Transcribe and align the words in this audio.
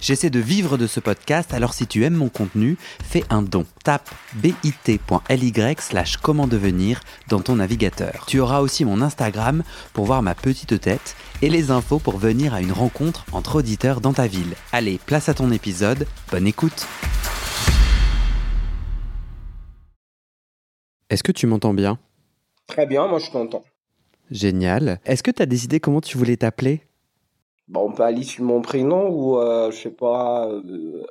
J'essaie 0.00 0.30
de 0.30 0.38
vivre 0.38 0.78
de 0.78 0.86
ce 0.86 1.00
podcast, 1.00 1.52
alors 1.52 1.74
si 1.74 1.86
tu 1.86 2.04
aimes 2.04 2.14
mon 2.14 2.28
contenu, 2.28 2.76
fais 3.02 3.24
un 3.30 3.42
don. 3.42 3.66
Tape 3.82 4.08
bit.ly 4.34 5.52
slash 5.78 6.16
comment 6.18 6.46
devenir 6.46 7.00
dans 7.28 7.40
ton 7.40 7.56
navigateur. 7.56 8.24
Tu 8.26 8.38
auras 8.38 8.60
aussi 8.60 8.84
mon 8.84 9.02
Instagram 9.02 9.64
pour 9.92 10.04
voir 10.04 10.22
ma 10.22 10.34
petite 10.34 10.80
tête 10.80 11.16
et 11.42 11.48
les 11.48 11.70
infos 11.70 11.98
pour 11.98 12.18
venir 12.18 12.54
à 12.54 12.60
une 12.60 12.72
rencontre 12.72 13.24
entre 13.32 13.56
auditeurs 13.56 14.00
dans 14.00 14.12
ta 14.12 14.26
ville. 14.26 14.54
Allez, 14.72 15.00
place 15.04 15.28
à 15.28 15.34
ton 15.34 15.50
épisode, 15.50 16.06
bonne 16.30 16.46
écoute 16.46 16.86
Est-ce 21.10 21.22
que 21.22 21.32
tu 21.32 21.46
m'entends 21.46 21.74
bien? 21.74 21.98
Très 22.66 22.86
bien, 22.86 23.08
moi 23.08 23.18
je 23.18 23.30
t'entends. 23.30 23.64
Génial. 24.30 25.00
Est-ce 25.06 25.22
que 25.22 25.30
tu 25.30 25.42
as 25.42 25.46
décidé 25.46 25.80
comment 25.80 26.02
tu 26.02 26.18
voulais 26.18 26.36
t'appeler? 26.36 26.82
Bon, 27.68 27.88
on 27.88 27.92
peut 27.92 28.02
aller 28.02 28.22
sur 28.22 28.44
mon 28.44 28.62
prénom 28.62 29.08
ou, 29.10 29.38
euh, 29.38 29.70
je 29.70 29.76
sais 29.76 29.90
pas, 29.90 30.46
euh, 30.48 31.04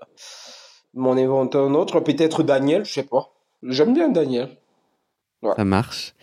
m'en 0.94 1.12
inventer 1.12 1.58
un 1.58 1.74
autre. 1.76 2.00
Peut-être 2.00 2.44
Daniel, 2.44 2.84
je 2.86 2.94
sais 2.94 3.04
pas. 3.04 3.30
J'aime 3.64 3.94
bien 3.94 4.10
Daniel. 4.10 4.58
Ouais. 5.44 5.54
Ça 5.56 5.66
marche. 5.66 6.16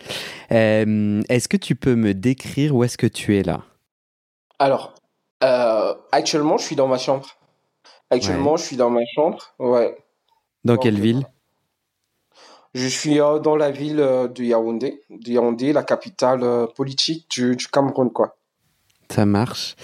Euh, 0.51 1.21
est-ce 1.29 1.47
que 1.47 1.55
tu 1.57 1.75
peux 1.75 1.95
me 1.95 2.13
décrire 2.13 2.75
où 2.75 2.83
est-ce 2.83 2.97
que 2.97 3.07
tu 3.07 3.37
es 3.37 3.43
là? 3.43 3.61
Alors, 4.59 4.93
euh, 5.43 5.93
actuellement, 6.11 6.57
je 6.57 6.65
suis 6.65 6.75
dans 6.75 6.87
ma 6.87 6.97
chambre. 6.97 7.27
Actuellement, 8.09 8.51
Ouais. 8.53 8.57
je 8.57 8.63
suis 8.63 8.75
dans 8.77 8.89
ma 8.89 9.05
chambre. 9.15 9.53
Ouais. 9.57 9.97
Dans 10.65 10.73
Donc, 10.73 10.83
quelle 10.83 10.99
ville? 10.99 11.25
Je 12.73 12.87
suis 12.87 13.21
euh, 13.21 13.39
dans 13.39 13.55
la 13.55 13.71
ville 13.71 13.97
de 13.97 14.43
Yaoundé. 14.43 15.01
De 15.09 15.31
Yaoundé, 15.31 15.71
la 15.71 15.83
capitale 15.83 16.67
politique 16.75 17.29
du, 17.29 17.55
du 17.55 17.67
Cameroun, 17.67 18.11
quoi. 18.11 18.35
Ça 19.09 19.25
marche. 19.25 19.75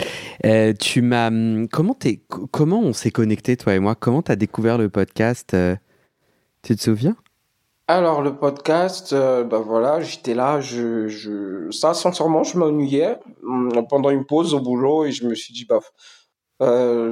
Euh, 0.45 0.73
tu 0.73 1.01
m'as. 1.01 1.27
hum, 1.27 1.67
Comment, 1.71 1.93
t'es- 1.93 2.21
comment 2.51 2.79
on 2.81 2.93
s'est 2.93 3.11
connecté, 3.11 3.55
toi 3.57 3.75
et 3.75 3.79
moi? 3.79 3.95
Comment 3.95 4.21
tu 4.21 4.31
as 4.31 4.35
découvert 4.35 4.77
le 4.77 4.89
podcast 4.89 5.53
euh, 5.53 5.75
Tu 6.63 6.75
te 6.75 6.81
souviens? 6.81 7.15
Alors, 7.87 8.21
le 8.21 8.35
podcast, 8.37 9.11
euh, 9.13 9.43
bah 9.43 9.59
voilà, 9.59 9.99
j'étais 10.01 10.33
là, 10.33 10.61
je, 10.61 11.07
je, 11.07 11.69
ça, 11.71 11.93
sincèrement, 11.93 12.43
je 12.43 12.57
m'ennuyais 12.57 13.17
hum, 13.43 13.85
pendant 13.89 14.09
une 14.09 14.25
pause 14.25 14.53
au 14.53 14.59
boulot 14.61 15.05
et 15.05 15.11
je 15.11 15.27
me 15.27 15.35
suis 15.35 15.53
dit, 15.53 15.65
bah, 15.65 15.79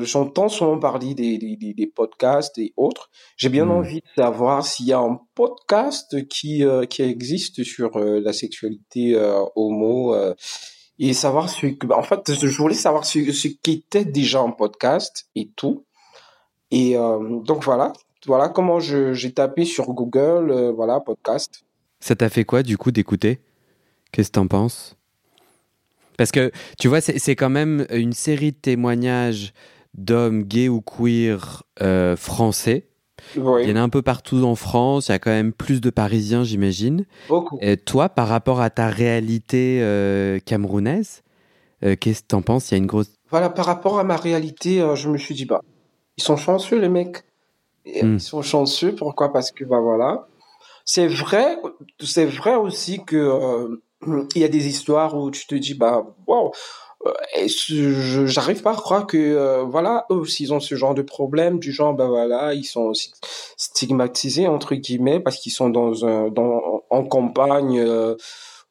j'entends 0.01 0.47
souvent 0.47 0.77
parler 0.77 1.15
des, 1.15 1.37
des, 1.37 1.55
des, 1.57 1.73
des 1.73 1.87
podcasts 1.87 2.57
et 2.59 2.73
autres. 2.77 3.09
J'ai 3.35 3.49
bien 3.49 3.65
Hmm. 3.65 3.71
envie 3.71 4.01
de 4.01 4.07
savoir 4.21 4.65
s'il 4.65 4.85
y 4.85 4.93
a 4.93 4.99
un 4.99 5.19
podcast 5.35 6.27
qui, 6.27 6.63
qui 6.89 7.01
existe 7.01 7.63
sur 7.63 7.97
la 7.99 8.31
sexualité 8.31 9.15
homo 9.55 10.15
et 10.99 11.13
savoir 11.13 11.49
ce 11.49 11.67
que, 11.67 11.91
en 11.91 12.03
fait, 12.03 12.33
je 12.35 12.57
voulais 12.57 12.75
savoir 12.75 13.05
ce, 13.05 13.31
ce 13.31 13.47
qu'était 13.47 14.05
déjà 14.05 14.41
un 14.41 14.51
podcast 14.51 15.27
et 15.35 15.49
tout. 15.55 15.85
Et 16.71 16.97
euh, 16.97 17.39
donc 17.39 17.63
voilà, 17.63 17.93
voilà 18.25 18.49
comment 18.49 18.79
j'ai 18.79 19.33
tapé 19.33 19.65
sur 19.65 19.87
Google, 19.93 20.51
euh, 20.51 20.71
voilà, 20.71 20.99
podcast. 20.99 21.63
Ça 22.01 22.15
t'a 22.15 22.29
fait 22.29 22.43
quoi, 22.43 22.63
du 22.63 22.77
coup, 22.77 22.91
d'écouter? 22.91 23.39
Qu'est-ce 24.11 24.29
que 24.29 24.33
t'en 24.33 24.47
penses? 24.47 24.97
Parce 26.17 26.31
que, 26.31 26.51
tu 26.77 26.89
vois, 26.89 26.99
c'est 26.99 27.35
quand 27.35 27.49
même 27.49 27.87
une 27.91 28.13
série 28.13 28.51
de 28.51 28.57
témoignages 28.57 29.53
d'hommes 29.93 30.43
gays 30.43 30.67
ou 30.67 30.81
queer 30.81 31.63
euh, 31.81 32.17
français. 32.17 32.88
Oui, 33.37 33.63
Il 33.63 33.69
y 33.69 33.73
en 33.73 33.75
a 33.75 33.81
un 33.81 33.89
peu 33.89 34.01
partout 34.01 34.43
en 34.43 34.55
France. 34.55 35.07
Il 35.07 35.11
y 35.11 35.15
a 35.15 35.19
quand 35.19 35.31
même 35.31 35.53
plus 35.53 35.81
de 35.81 35.89
Parisiens, 35.89 36.43
j'imagine. 36.43 37.05
beaucoup. 37.27 37.57
Et 37.61 37.77
toi, 37.77 38.09
par 38.09 38.27
rapport 38.27 38.61
à 38.61 38.69
ta 38.69 38.87
réalité 38.87 39.79
euh, 39.81 40.39
camerounaise, 40.39 41.23
euh, 41.83 41.95
qu'est-ce 41.99 42.21
que 42.21 42.27
t'en 42.27 42.41
penses? 42.41 42.71
Il 42.71 42.73
y 42.73 42.75
a 42.75 42.77
une 42.79 42.87
grosse. 42.87 43.11
Voilà, 43.31 43.49
par 43.49 43.65
rapport 43.65 43.99
à 43.99 44.03
ma 44.03 44.15
réalité, 44.17 44.81
euh, 44.81 44.95
je 44.95 45.09
me 45.09 45.17
suis 45.17 45.35
dit, 45.35 45.45
bah, 45.45 45.61
ils 46.17 46.23
sont 46.23 46.37
chanceux, 46.37 46.79
les 46.79 46.89
mecs. 46.89 47.23
Et, 47.85 48.03
Hmm. 48.03 48.15
Ils 48.15 48.21
sont 48.21 48.41
chanceux, 48.41 48.93
pourquoi? 48.93 49.31
Parce 49.31 49.51
que, 49.51 49.63
bah 49.63 49.79
voilà. 49.79 50.27
C'est 50.85 51.07
vrai, 51.07 51.57
c'est 52.03 52.25
vrai 52.25 52.55
aussi 52.55 53.03
que, 53.05 53.79
il 54.35 54.41
y 54.41 54.43
a 54.43 54.47
des 54.47 54.67
histoires 54.67 55.15
où 55.15 55.31
tu 55.31 55.45
te 55.47 55.55
dis, 55.55 55.73
bah, 55.73 56.03
waouh, 56.27 56.51
euh, 57.05 58.25
j'arrive 58.25 58.61
pas 58.61 58.71
à 58.71 58.75
croire 58.75 59.07
que, 59.07 59.17
euh, 59.17 59.63
voilà, 59.63 60.05
eux 60.11 60.15
aussi, 60.15 60.43
ils 60.43 60.53
ont 60.53 60.59
ce 60.59 60.75
genre 60.75 60.93
de 60.93 61.01
problème, 61.01 61.59
du 61.59 61.71
genre, 61.71 61.93
bah 61.93 62.07
voilà, 62.07 62.53
ils 62.53 62.65
sont 62.65 62.91
stigmatisés, 63.57 64.47
entre 64.47 64.75
guillemets, 64.75 65.19
parce 65.19 65.37
qu'ils 65.37 65.53
sont 65.53 65.69
dans 65.69 66.05
un, 66.05 66.27
dans, 66.29 66.83
en 66.89 67.03
campagne, 67.05 67.79
euh, 67.79 68.15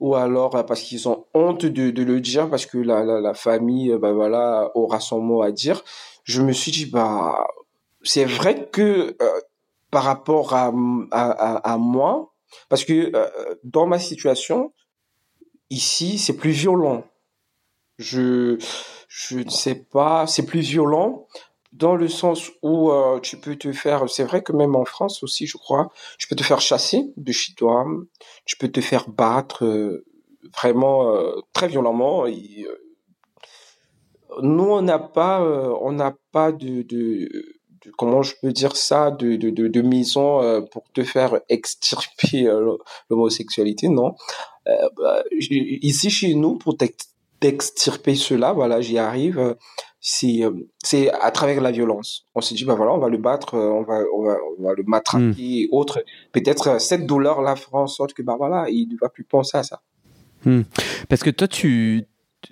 ou 0.01 0.15
alors 0.15 0.57
euh, 0.57 0.63
parce 0.63 0.83
qu'ils 0.83 1.09
ont 1.09 1.25
honte 1.35 1.65
de, 1.65 1.91
de 1.91 2.03
le 2.03 2.21
dire, 2.21 2.51
parce 2.51 2.67
que 2.67 2.79
la, 2.79 3.03
la, 3.03 3.21
la 3.21 3.35
famille, 3.35 3.97
bah 3.99 4.13
voilà, 4.13 4.71
aura 4.75 5.01
son 5.01 5.21
mot 5.21 5.43
à 5.43 5.51
dire. 5.51 5.83
Je 6.25 6.43
me 6.43 6.53
suis 6.53 6.71
dit, 6.71 6.87
bah, 6.87 7.47
c'est 8.03 8.27
vrai 8.27 8.69
que 8.71 9.17
euh, 9.23 9.41
par 9.91 10.05
rapport 10.05 10.53
à, 10.55 10.67
à, 11.13 11.31
à, 11.31 11.73
à 11.73 11.79
moi, 11.79 12.35
parce 12.69 12.85
que 12.85 13.11
dans 13.65 13.87
ma 13.87 13.99
situation, 13.99 14.73
ici, 15.71 16.19
c'est 16.19 16.37
plus 16.37 16.51
violent. 16.51 17.05
Je, 17.99 18.57
je 19.09 19.39
ne 19.39 19.51
sais 19.51 19.75
pas, 19.75 20.27
c'est 20.27 20.47
plus 20.47 20.61
violent 20.61 21.27
dans 21.73 21.97
le 21.97 22.09
sens 22.09 22.51
où 22.63 22.91
euh, 22.91 23.21
tu 23.21 23.37
peux 23.37 23.57
te 23.57 23.73
faire, 23.73 24.09
c'est 24.09 24.25
vrai 24.25 24.43
que 24.43 24.53
même 24.53 24.75
en 24.75 24.85
France 24.85 25.23
aussi, 25.23 25.47
je 25.47 25.57
crois, 25.59 25.91
tu 26.19 26.27
peux 26.29 26.37
te 26.37 26.43
faire 26.43 26.61
chasser 26.61 27.13
de 27.17 27.33
chez 27.33 27.53
toi, 27.55 27.85
tu 28.45 28.57
peux 28.57 28.69
te 28.69 28.81
faire 28.81 29.09
battre 29.09 29.65
euh, 29.65 30.05
vraiment 30.57 31.15
euh, 31.15 31.33
très 31.53 31.69
violemment. 31.69 32.27
Euh, 32.27 32.31
nous, 34.43 34.65
on 34.65 34.83
n'a 34.83 34.99
pas, 34.99 35.41
euh, 35.43 35.75
on 35.81 35.93
n'a 35.93 36.15
pas 36.33 36.53
de, 36.53 36.83
de, 36.83 37.29
de- 37.85 37.91
comment 37.97 38.23
je 38.23 38.35
peux 38.41 38.53
dire 38.53 38.77
ça, 38.77 39.11
de, 39.11 39.37
de, 39.37 39.51
de, 39.51 39.69
de 39.69 39.83
maison 39.83 40.43
euh, 40.43 40.61
pour 40.61 40.85
te 40.93 41.03
faire 41.03 41.41
extirper 41.49 42.51
l'homosexualité, 43.11 43.89
non. 43.89 44.15
Bah, 44.97 45.23
ici, 45.31 46.11
chez 46.11 46.35
nous, 46.35 46.57
pour 46.59 46.77
t'extirper 47.41 48.15
cela, 48.15 48.53
voilà, 48.53 48.81
j'y 48.81 48.99
arrive. 48.99 49.39
euh, 49.39 49.55
C'est, 50.01 50.45
euh, 50.45 50.53
c'est 50.83 51.11
à 51.11 51.31
travers 51.33 51.61
la 51.61 51.73
violence. 51.73 52.27
On 52.35 52.41
s'est 52.41 52.55
dit, 52.55 52.65
bah 52.65 52.75
voilà, 52.77 52.93
on 52.93 52.99
va 52.99 53.09
le 53.09 53.19
battre, 53.19 53.55
euh, 53.57 53.69
on 53.71 53.83
va, 53.83 54.01
on 54.15 54.23
va, 54.25 54.37
on 54.59 54.63
va 54.63 54.73
le 54.75 54.85
matraquer 54.87 55.63
et 55.63 55.69
autres. 55.73 56.03
Peut-être 56.33 56.69
euh, 56.69 56.79
cette 56.79 57.05
douleur-là 57.05 57.57
fera 57.57 57.83
en 57.83 57.89
sorte 57.89 58.15
que, 58.15 58.23
bah 58.23 58.37
voilà, 58.39 58.67
il 58.71 58.89
ne 58.89 58.97
va 59.01 59.09
plus 59.09 59.25
penser 59.25 59.59
à 59.59 59.65
ça. 59.65 59.83
Parce 61.09 61.23
que 61.25 61.31
toi, 61.31 61.49
tu, 61.49 62.05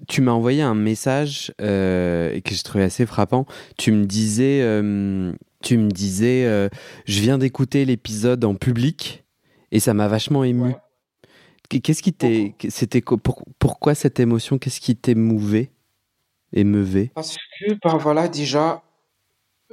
tu 0.09 0.21
m'as 0.23 0.33
envoyé 0.33 0.61
un 0.61 0.75
message 0.75 1.53
euh, 1.61 2.41
que 2.41 2.53
j'ai 2.53 2.63
trouvé 2.63 2.85
assez 2.85 3.07
frappant. 3.07 3.47
Tu 3.79 3.93
me 3.93 4.05
disais, 4.05 4.61
euh, 4.63 5.33
tu 5.63 5.79
me 5.79 5.89
disais, 5.89 6.45
euh, 6.47 6.69
je 7.05 7.21
viens 7.21 7.39
d'écouter 7.39 7.85
l'épisode 7.85 8.45
en 8.45 8.57
public 8.57 9.25
et 9.71 9.79
ça 9.79 9.95
m'a 9.95 10.09
vachement 10.09 10.43
ému. 10.43 10.63
Ouais. 10.63 10.77
Qu'est-ce 11.69 12.03
qui 12.03 12.13
t'est, 12.13 12.55
c'était 12.69 13.01
pour- 13.01 13.43
pourquoi 13.59 13.95
cette 13.95 14.21
émotion 14.21 14.59
Qu'est-ce 14.59 14.81
qui 14.81 14.97
t'émouvait, 14.97 15.73
émeuvait? 16.53 17.11
Parce 17.15 17.37
que, 17.37 17.75
ben 17.83 17.97
voilà, 17.97 18.29
déjà, 18.29 18.83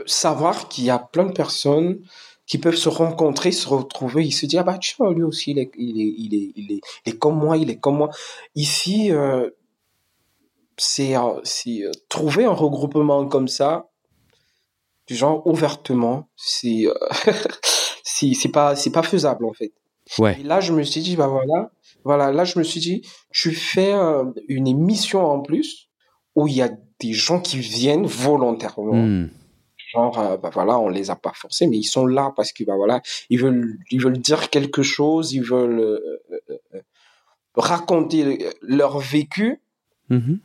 savoir 0.06 0.70
qu'il 0.70 0.86
y 0.86 0.90
a 0.90 1.00
plein 1.00 1.26
de 1.26 1.32
personnes 1.34 2.00
qui 2.46 2.58
peuvent 2.58 2.76
se 2.76 2.90
rencontrer, 2.90 3.52
se 3.52 3.68
retrouver, 3.68 4.26
ils 4.26 4.32
se 4.32 4.46
disent, 4.46 4.60
ah 4.60 4.64
bah 4.64 4.78
tiens, 4.78 5.12
lui 5.12 5.24
aussi, 5.24 5.52
il 5.52 5.60
est, 5.60 5.72
il 5.78 6.02
est, 6.02 6.14
il 6.18 6.36
est, 6.36 6.52
il 6.56 6.72
est, 6.74 6.82
il 7.06 7.14
est 7.14 7.18
comme 7.18 7.38
moi, 7.38 7.58
il 7.58 7.70
est 7.70 7.78
comme 7.78 7.98
moi. 7.98 8.10
Ici, 8.56 9.12
euh, 9.12 9.50
c'est, 10.78 11.16
euh, 11.16 11.40
c'est 11.44 11.84
euh, 11.84 11.92
trouver 12.10 12.46
un 12.46 12.52
regroupement 12.52 13.28
comme 13.28 13.48
ça, 13.48 13.90
du 15.08 15.16
genre 15.16 15.46
ouvertement, 15.48 16.28
c'est, 16.36 16.88
euh, 16.88 16.94
c'est, 18.04 18.34
c'est 18.34 18.50
pas, 18.50 18.76
c'est 18.76 18.92
pas 18.92 19.04
faisable 19.04 19.46
en 19.46 19.54
fait. 19.54 19.72
Ouais. 20.20 20.40
Et 20.40 20.44
là, 20.44 20.60
je 20.60 20.74
me 20.74 20.84
suis 20.84 21.02
dit, 21.02 21.16
bah 21.16 21.28
voilà, 21.28 21.72
voilà, 22.04 22.32
là, 22.32 22.44
je 22.44 22.60
me 22.60 22.64
suis 22.64 22.80
dit, 22.80 23.08
tu 23.32 23.52
fais 23.54 23.94
euh, 23.94 24.26
une 24.48 24.68
émission 24.68 25.26
en 25.26 25.42
plus 25.42 25.90
où 26.36 26.48
il 26.48 26.56
y 26.56 26.62
a 26.62 26.70
des 27.00 27.14
gens 27.14 27.40
qui 27.40 27.60
viennent 27.60 28.06
volontairement. 28.06 28.94
Hmm. 28.94 29.30
Genre, 29.94 30.20
euh, 30.20 30.38
bah 30.38 30.50
voilà, 30.52 30.80
on 30.80 30.90
les 30.90 31.12
a 31.12 31.16
pas 31.16 31.34
forcés, 31.36 31.68
mais 31.68 31.78
ils 31.78 31.84
sont 31.84 32.06
là 32.06 32.34
parce 32.36 32.52
que, 32.52 32.64
bah 32.64 32.76
voilà, 32.76 33.02
ils 33.30 33.40
veulent, 33.40 33.78
ils 33.92 34.02
veulent 34.02 34.18
dire 34.18 34.50
quelque 34.50 34.82
chose, 34.82 35.34
ils 35.34 35.44
veulent 35.44 35.80
euh, 35.80 36.20
euh, 36.50 36.82
raconter 37.56 38.50
leur 38.62 39.00
vécu 39.00 39.60
Mhm. 40.10 40.40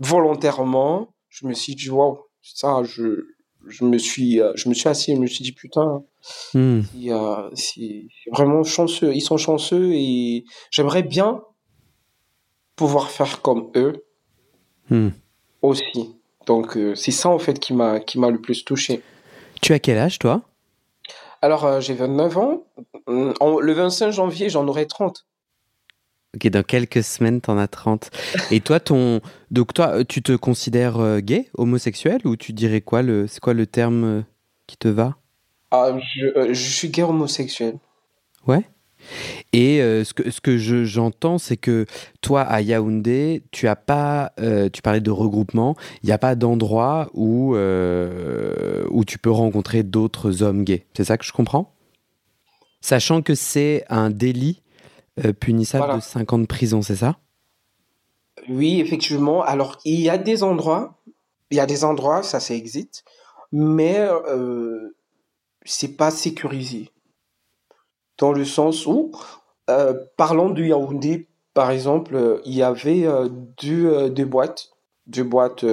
volontairement. 0.00 1.08
Je 1.28 1.46
me 1.46 1.52
suis 1.54 1.74
dit, 1.74 1.90
waouh, 1.90 2.18
ça, 2.42 2.82
je, 2.84 3.26
je 3.68 3.84
me 3.84 3.98
suis, 3.98 4.40
euh, 4.40 4.52
je 4.56 4.68
me 4.68 4.74
suis 4.74 4.88
assis, 4.88 5.14
je 5.14 5.20
me 5.20 5.26
suis 5.26 5.42
dit, 5.44 5.52
putain, 5.52 6.02
Hmm. 6.54 6.80
c'est 6.92 7.12
euh, 7.12 7.48
c'est 7.54 8.06
vraiment 8.32 8.64
chanceux. 8.64 9.14
Ils 9.14 9.20
sont 9.20 9.36
chanceux 9.36 9.92
et 9.94 10.44
j'aimerais 10.70 11.02
bien 11.02 11.42
pouvoir 12.76 13.10
faire 13.10 13.40
comme 13.42 13.70
eux 13.76 14.04
Hmm. 14.90 15.10
aussi. 15.62 16.16
Donc 16.46 16.76
euh, 16.76 16.94
c'est 16.94 17.10
ça 17.12 17.28
en 17.28 17.38
fait 17.38 17.58
qui 17.58 17.74
m'a 17.74 18.00
qui 18.00 18.18
m'a 18.18 18.30
le 18.30 18.40
plus 18.40 18.64
touché. 18.64 19.02
Tu 19.60 19.72
as 19.74 19.78
quel 19.78 19.98
âge 19.98 20.18
toi? 20.18 20.42
Alors 21.42 21.64
euh, 21.66 21.80
j'ai 21.80 21.94
29 21.94 22.38
ans. 22.38 22.64
le 23.06 23.72
25 23.72 24.10
janvier, 24.10 24.48
j'en 24.48 24.66
aurai 24.66 24.86
30. 24.86 25.26
Ok, 26.34 26.46
dans 26.48 26.62
quelques 26.62 27.02
semaines, 27.02 27.40
t'en 27.40 27.56
as 27.56 27.68
30. 27.68 28.10
Et 28.50 28.60
toi, 28.60 28.80
ton, 28.80 29.20
donc 29.50 29.72
toi, 29.72 30.04
tu 30.04 30.22
te 30.22 30.32
considères 30.36 31.20
gay, 31.20 31.48
homosexuel, 31.54 32.20
ou 32.24 32.36
tu 32.36 32.52
dirais 32.52 32.80
quoi 32.80 33.02
le, 33.02 33.26
c'est 33.26 33.40
quoi 33.40 33.54
le 33.54 33.66
terme 33.66 34.24
qui 34.66 34.76
te 34.76 34.88
va? 34.88 35.16
Ah, 35.70 35.96
je, 36.14 36.52
je 36.52 36.70
suis 36.70 36.88
gay 36.88 37.02
homosexuel. 37.02 37.78
Ouais. 38.46 38.64
Et 39.52 39.80
euh, 39.80 40.04
ce 40.04 40.12
que, 40.14 40.30
ce 40.30 40.40
que 40.40 40.56
j'entends, 40.84 41.38
c'est 41.38 41.56
que 41.56 41.86
toi, 42.20 42.42
à 42.42 42.60
Yaoundé, 42.60 43.42
tu 43.50 43.68
as 43.68 43.76
pas, 43.76 44.32
euh, 44.40 44.68
tu 44.70 44.82
parlais 44.82 45.00
de 45.00 45.10
regroupement, 45.10 45.76
il 46.02 46.06
n'y 46.06 46.12
a 46.12 46.18
pas 46.18 46.34
d'endroit 46.34 47.10
où, 47.14 47.54
euh, 47.54 48.84
où 48.90 49.04
tu 49.04 49.18
peux 49.18 49.30
rencontrer 49.30 49.82
d'autres 49.82 50.42
hommes 50.42 50.64
gays. 50.64 50.84
C'est 50.94 51.04
ça 51.04 51.16
que 51.16 51.24
je 51.24 51.32
comprends? 51.32 51.74
Sachant 52.80 53.22
que 53.22 53.34
c'est 53.34 53.84
un 53.88 54.10
délit 54.10 54.62
punissable 55.40 55.96
de 55.96 56.00
5 56.00 56.32
ans 56.32 56.38
de 56.38 56.46
prison, 56.46 56.82
c'est 56.82 56.96
ça? 56.96 57.18
Oui, 58.48 58.80
effectivement. 58.80 59.42
Alors, 59.42 59.78
il 59.84 60.00
y 60.00 60.08
a 60.08 60.18
des 60.18 60.42
endroits, 60.42 60.98
il 61.50 61.56
y 61.56 61.60
a 61.60 61.66
des 61.66 61.84
endroits, 61.84 62.22
ça, 62.22 62.40
ça 62.40 62.54
existe, 62.54 63.04
mais 63.52 64.06
c'est 65.68 65.96
pas 65.96 66.10
sécurisé. 66.10 66.90
Dans 68.18 68.32
le 68.32 68.44
sens 68.44 68.86
où, 68.86 69.12
euh, 69.70 69.94
parlant 70.16 70.50
du 70.50 70.68
Yaoundé, 70.68 71.28
par 71.54 71.70
exemple, 71.70 72.16
euh, 72.16 72.40
il 72.44 72.54
y 72.54 72.62
avait 72.62 73.06
euh, 73.06 73.28
deux, 73.28 74.08
deux, 74.10 74.24
boîtes, 74.24 74.70
deux 75.06 75.24
boîtes 75.24 75.64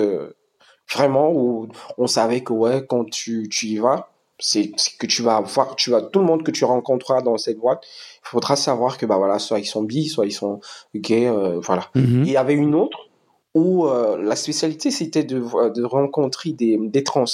vraiment 0.91 1.31
où 1.31 1.67
on 1.97 2.07
savait 2.07 2.41
que 2.41 2.53
ouais, 2.53 2.85
quand 2.87 3.09
tu, 3.09 3.49
tu 3.49 3.67
y 3.67 3.77
vas, 3.77 4.09
c'est 4.39 4.71
que 4.99 5.07
tu 5.07 5.21
vas 5.21 5.41
voir, 5.41 5.75
tu 5.75 5.91
vas 5.91 6.01
tout 6.01 6.19
le 6.19 6.25
monde 6.25 6.43
que 6.43 6.51
tu 6.51 6.65
rencontreras 6.65 7.21
dans 7.21 7.37
cette 7.37 7.57
boîte, 7.57 7.83
il 8.23 8.27
faudra 8.27 8.55
savoir 8.55 8.97
que 8.97 9.05
bah 9.05 9.17
voilà, 9.17 9.39
soit 9.39 9.59
ils 9.59 9.65
sont 9.65 9.83
bi, 9.83 10.07
soit 10.07 10.25
ils 10.25 10.31
sont 10.31 10.59
gays, 10.95 11.31
voilà. 11.61 11.89
Mhm. 11.95 12.23
Il 12.25 12.31
y 12.31 12.37
avait 12.37 12.53
une 12.53 12.75
autre 12.75 12.97
où 13.53 13.87
la 13.87 14.35
spécialité 14.35 14.91
c'était 14.91 15.23
de, 15.23 15.39
de 15.69 15.83
rencontrer 15.83 16.51
des, 16.51 16.77
des 16.81 17.03
trans. 17.03 17.25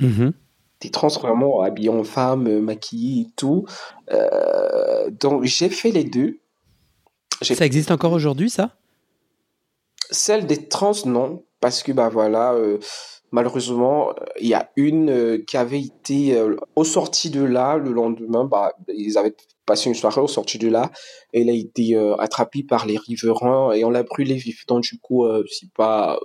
Mhm 0.00 0.32
des 0.80 0.90
trans 0.90 1.08
vraiment 1.08 1.60
habillés 1.60 1.90
en 1.90 2.04
femme, 2.04 2.46
euh, 2.46 2.60
maquillés 2.60 3.22
et 3.22 3.30
tout. 3.36 3.66
Euh, 4.10 5.10
donc 5.10 5.44
j'ai 5.44 5.68
fait 5.68 5.90
les 5.90 6.04
deux. 6.04 6.38
Ça 7.42 7.64
existe 7.64 7.90
encore 7.90 8.12
aujourd'hui, 8.12 8.50
ça? 8.50 8.76
Celle 10.10 10.46
des 10.46 10.68
trans, 10.68 10.92
non, 11.06 11.44
parce 11.60 11.82
que 11.82 11.92
bah 11.92 12.08
voilà, 12.08 12.52
euh, 12.52 12.78
malheureusement, 13.32 14.14
il 14.40 14.48
y 14.48 14.54
a 14.54 14.70
une 14.76 15.44
qui 15.46 15.56
avait 15.56 15.80
été 15.80 16.40
au 16.76 16.84
sorti 16.84 17.30
de 17.30 17.42
là 17.42 17.76
le 17.76 17.92
lendemain. 17.92 18.44
Bah, 18.44 18.72
ils 18.88 19.18
avaient 19.18 19.34
passé 19.66 19.88
une 19.88 19.94
soirée 19.94 20.20
au 20.20 20.28
sorti 20.28 20.58
de 20.58 20.68
là. 20.68 20.90
Et 21.32 21.42
elle 21.42 21.50
a 21.50 21.52
été 21.52 21.96
attrapée 22.18 22.62
par 22.62 22.86
les 22.86 22.98
riverains 22.98 23.72
et 23.72 23.84
on 23.84 23.90
l'a 23.90 24.02
brûlée 24.02 24.34
vif. 24.34 24.66
Donc 24.66 24.82
du 24.82 24.98
coup, 24.98 25.26
c'est 25.48 25.70
pas, 25.72 26.18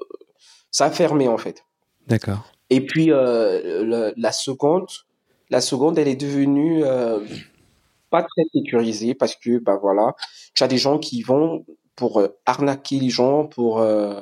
ça 0.72 0.86
a 0.86 0.92
fermé 0.92 1.28
en 1.28 1.38
fait. 1.38 1.64
D'accord. 2.08 2.46
Et 2.70 2.82
puis 2.82 3.12
euh, 3.12 4.14
la 4.18 4.32
seconde, 4.32 4.88
la 5.50 5.62
seconde, 5.62 5.98
elle 6.00 6.08
est 6.08 6.16
devenue 6.16 6.84
euh, 6.84 7.20
pas 8.10 8.24
très 8.24 8.44
sécurisée 8.54 9.14
parce 9.14 9.36
que 9.36 9.60
bah 9.60 9.78
voilà, 9.80 10.16
tu 10.54 10.64
as 10.64 10.68
des 10.68 10.78
gens 10.78 10.98
qui 10.98 11.22
vont 11.22 11.66
pour 11.96 12.20
euh, 12.20 12.28
arnaquer 12.46 13.00
les 13.00 13.10
gens, 13.10 13.46
pour 13.46 13.80
euh, 13.80 14.22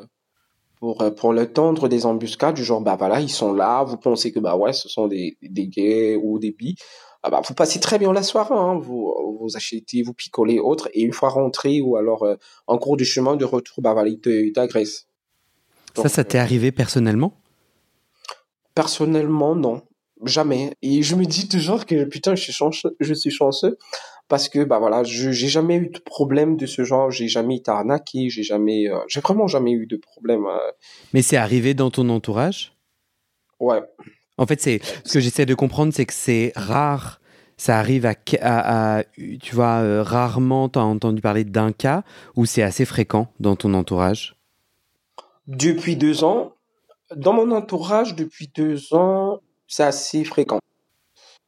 pour 0.83 0.97
pour 1.15 1.31
leur 1.31 1.50
tendre 1.53 1.88
des 1.88 2.06
embuscades 2.06 2.56
du 2.56 2.63
genre 2.65 2.81
bah 2.81 2.97
voilà, 2.97 3.21
ils 3.21 3.30
sont 3.30 3.53
là, 3.53 3.85
vous 3.85 3.95
pensez 3.95 4.33
que 4.33 4.39
bah 4.41 4.57
ouais, 4.57 4.74
ce 4.74 4.89
sont 4.89 5.07
des 5.07 5.38
des 5.41 5.68
gays 5.68 6.18
ou 6.21 6.39
des 6.39 6.51
bi. 6.51 6.75
Ah 7.21 7.30
bah, 7.30 7.41
vous 7.47 7.53
passez 7.53 7.80
très 7.80 7.97
bien 7.97 8.12
la 8.12 8.21
soirée, 8.21 8.53
hein, 8.53 8.77
vous, 8.77 9.38
vous 9.39 9.56
achetez, 9.56 10.03
vous 10.03 10.13
picolez, 10.13 10.59
autres, 10.59 10.89
et 10.94 11.03
une 11.03 11.13
fois 11.13 11.30
rentré 11.30 11.80
ou 11.80 11.95
alors 11.95 12.27
en 12.68 12.77
cours 12.77 12.97
du 12.97 13.06
chemin 13.06 13.38
de 13.38 13.45
retour, 13.45 13.81
bah 13.81 13.94
voilà, 13.94 14.09
ils 14.09 14.51
t'agressent. 14.51 15.07
Ça, 15.95 16.09
ça 16.09 16.25
t'est 16.25 16.38
arrivé 16.38 16.74
personnellement? 16.74 17.39
Personnellement, 18.75 19.56
non. 19.56 19.83
Jamais. 20.25 20.74
Et 20.81 21.01
je 21.01 21.15
me 21.15 21.24
dis 21.24 21.47
toujours 21.47 21.86
que 21.86 22.03
putain, 22.03 22.36
je 22.36 22.44
suis 22.44 22.51
chanceux, 22.51 22.94
je 23.00 23.13
suis 23.13 23.31
chanceux 23.31 23.77
parce 24.33 24.50
que 24.50 24.63
bah 24.63 24.80
voilà, 24.80 25.03
je 25.03 25.30
j'ai 25.30 25.47
jamais 25.47 25.75
eu 25.75 25.89
de 25.89 26.00
problème 26.00 26.57
de 26.57 26.65
ce 26.65 26.83
genre, 26.83 27.12
j'ai 27.12 27.27
jamais 27.27 27.57
été 27.57 27.69
arnaqué, 27.69 28.30
j'ai 28.30 28.41
jamais 28.41 28.89
euh, 28.89 28.97
j'ai 29.07 29.19
vraiment 29.19 29.45
jamais 29.45 29.74
eu 29.74 29.85
de 29.85 29.95
problème. 29.95 30.47
Euh. 30.47 30.71
Mais 31.13 31.21
c'est 31.21 31.38
arrivé 31.38 31.75
dans 31.75 31.91
ton 31.91 32.09
entourage? 32.09 32.74
Ouais. 33.59 33.83
En 34.39 34.47
fait, 34.47 34.59
c'est 34.59 34.80
ce 35.06 35.13
que 35.13 35.19
j'essaie 35.19 35.45
de 35.45 35.53
comprendre, 35.53 35.94
c'est 35.94 36.07
que 36.07 36.15
c'est 36.15 36.51
rare. 36.56 37.21
Ça 37.57 37.77
arrive 37.77 38.07
à, 38.07 38.15
à, 38.41 39.03
tu 39.39 39.53
vois, 39.53 39.81
euh, 39.83 40.01
rarement 40.01 40.68
t'as 40.68 40.81
entendu 40.81 41.21
parler 41.21 41.44
d'un 41.44 41.71
cas 41.71 42.01
ou 42.36 42.47
c'est 42.47 42.63
assez 42.63 42.86
fréquent 42.86 43.31
dans 43.39 43.56
ton 43.56 43.75
entourage? 43.75 44.36
Depuis 45.45 45.95
deux 45.95 46.24
ans, 46.24 46.53
dans 47.15 47.33
mon 47.33 47.51
entourage, 47.51 48.15
depuis 48.15 48.50
deux 48.56 48.95
ans, 48.95 49.41
c'est 49.68 49.83
assez 49.83 50.24
fréquent. 50.24 50.57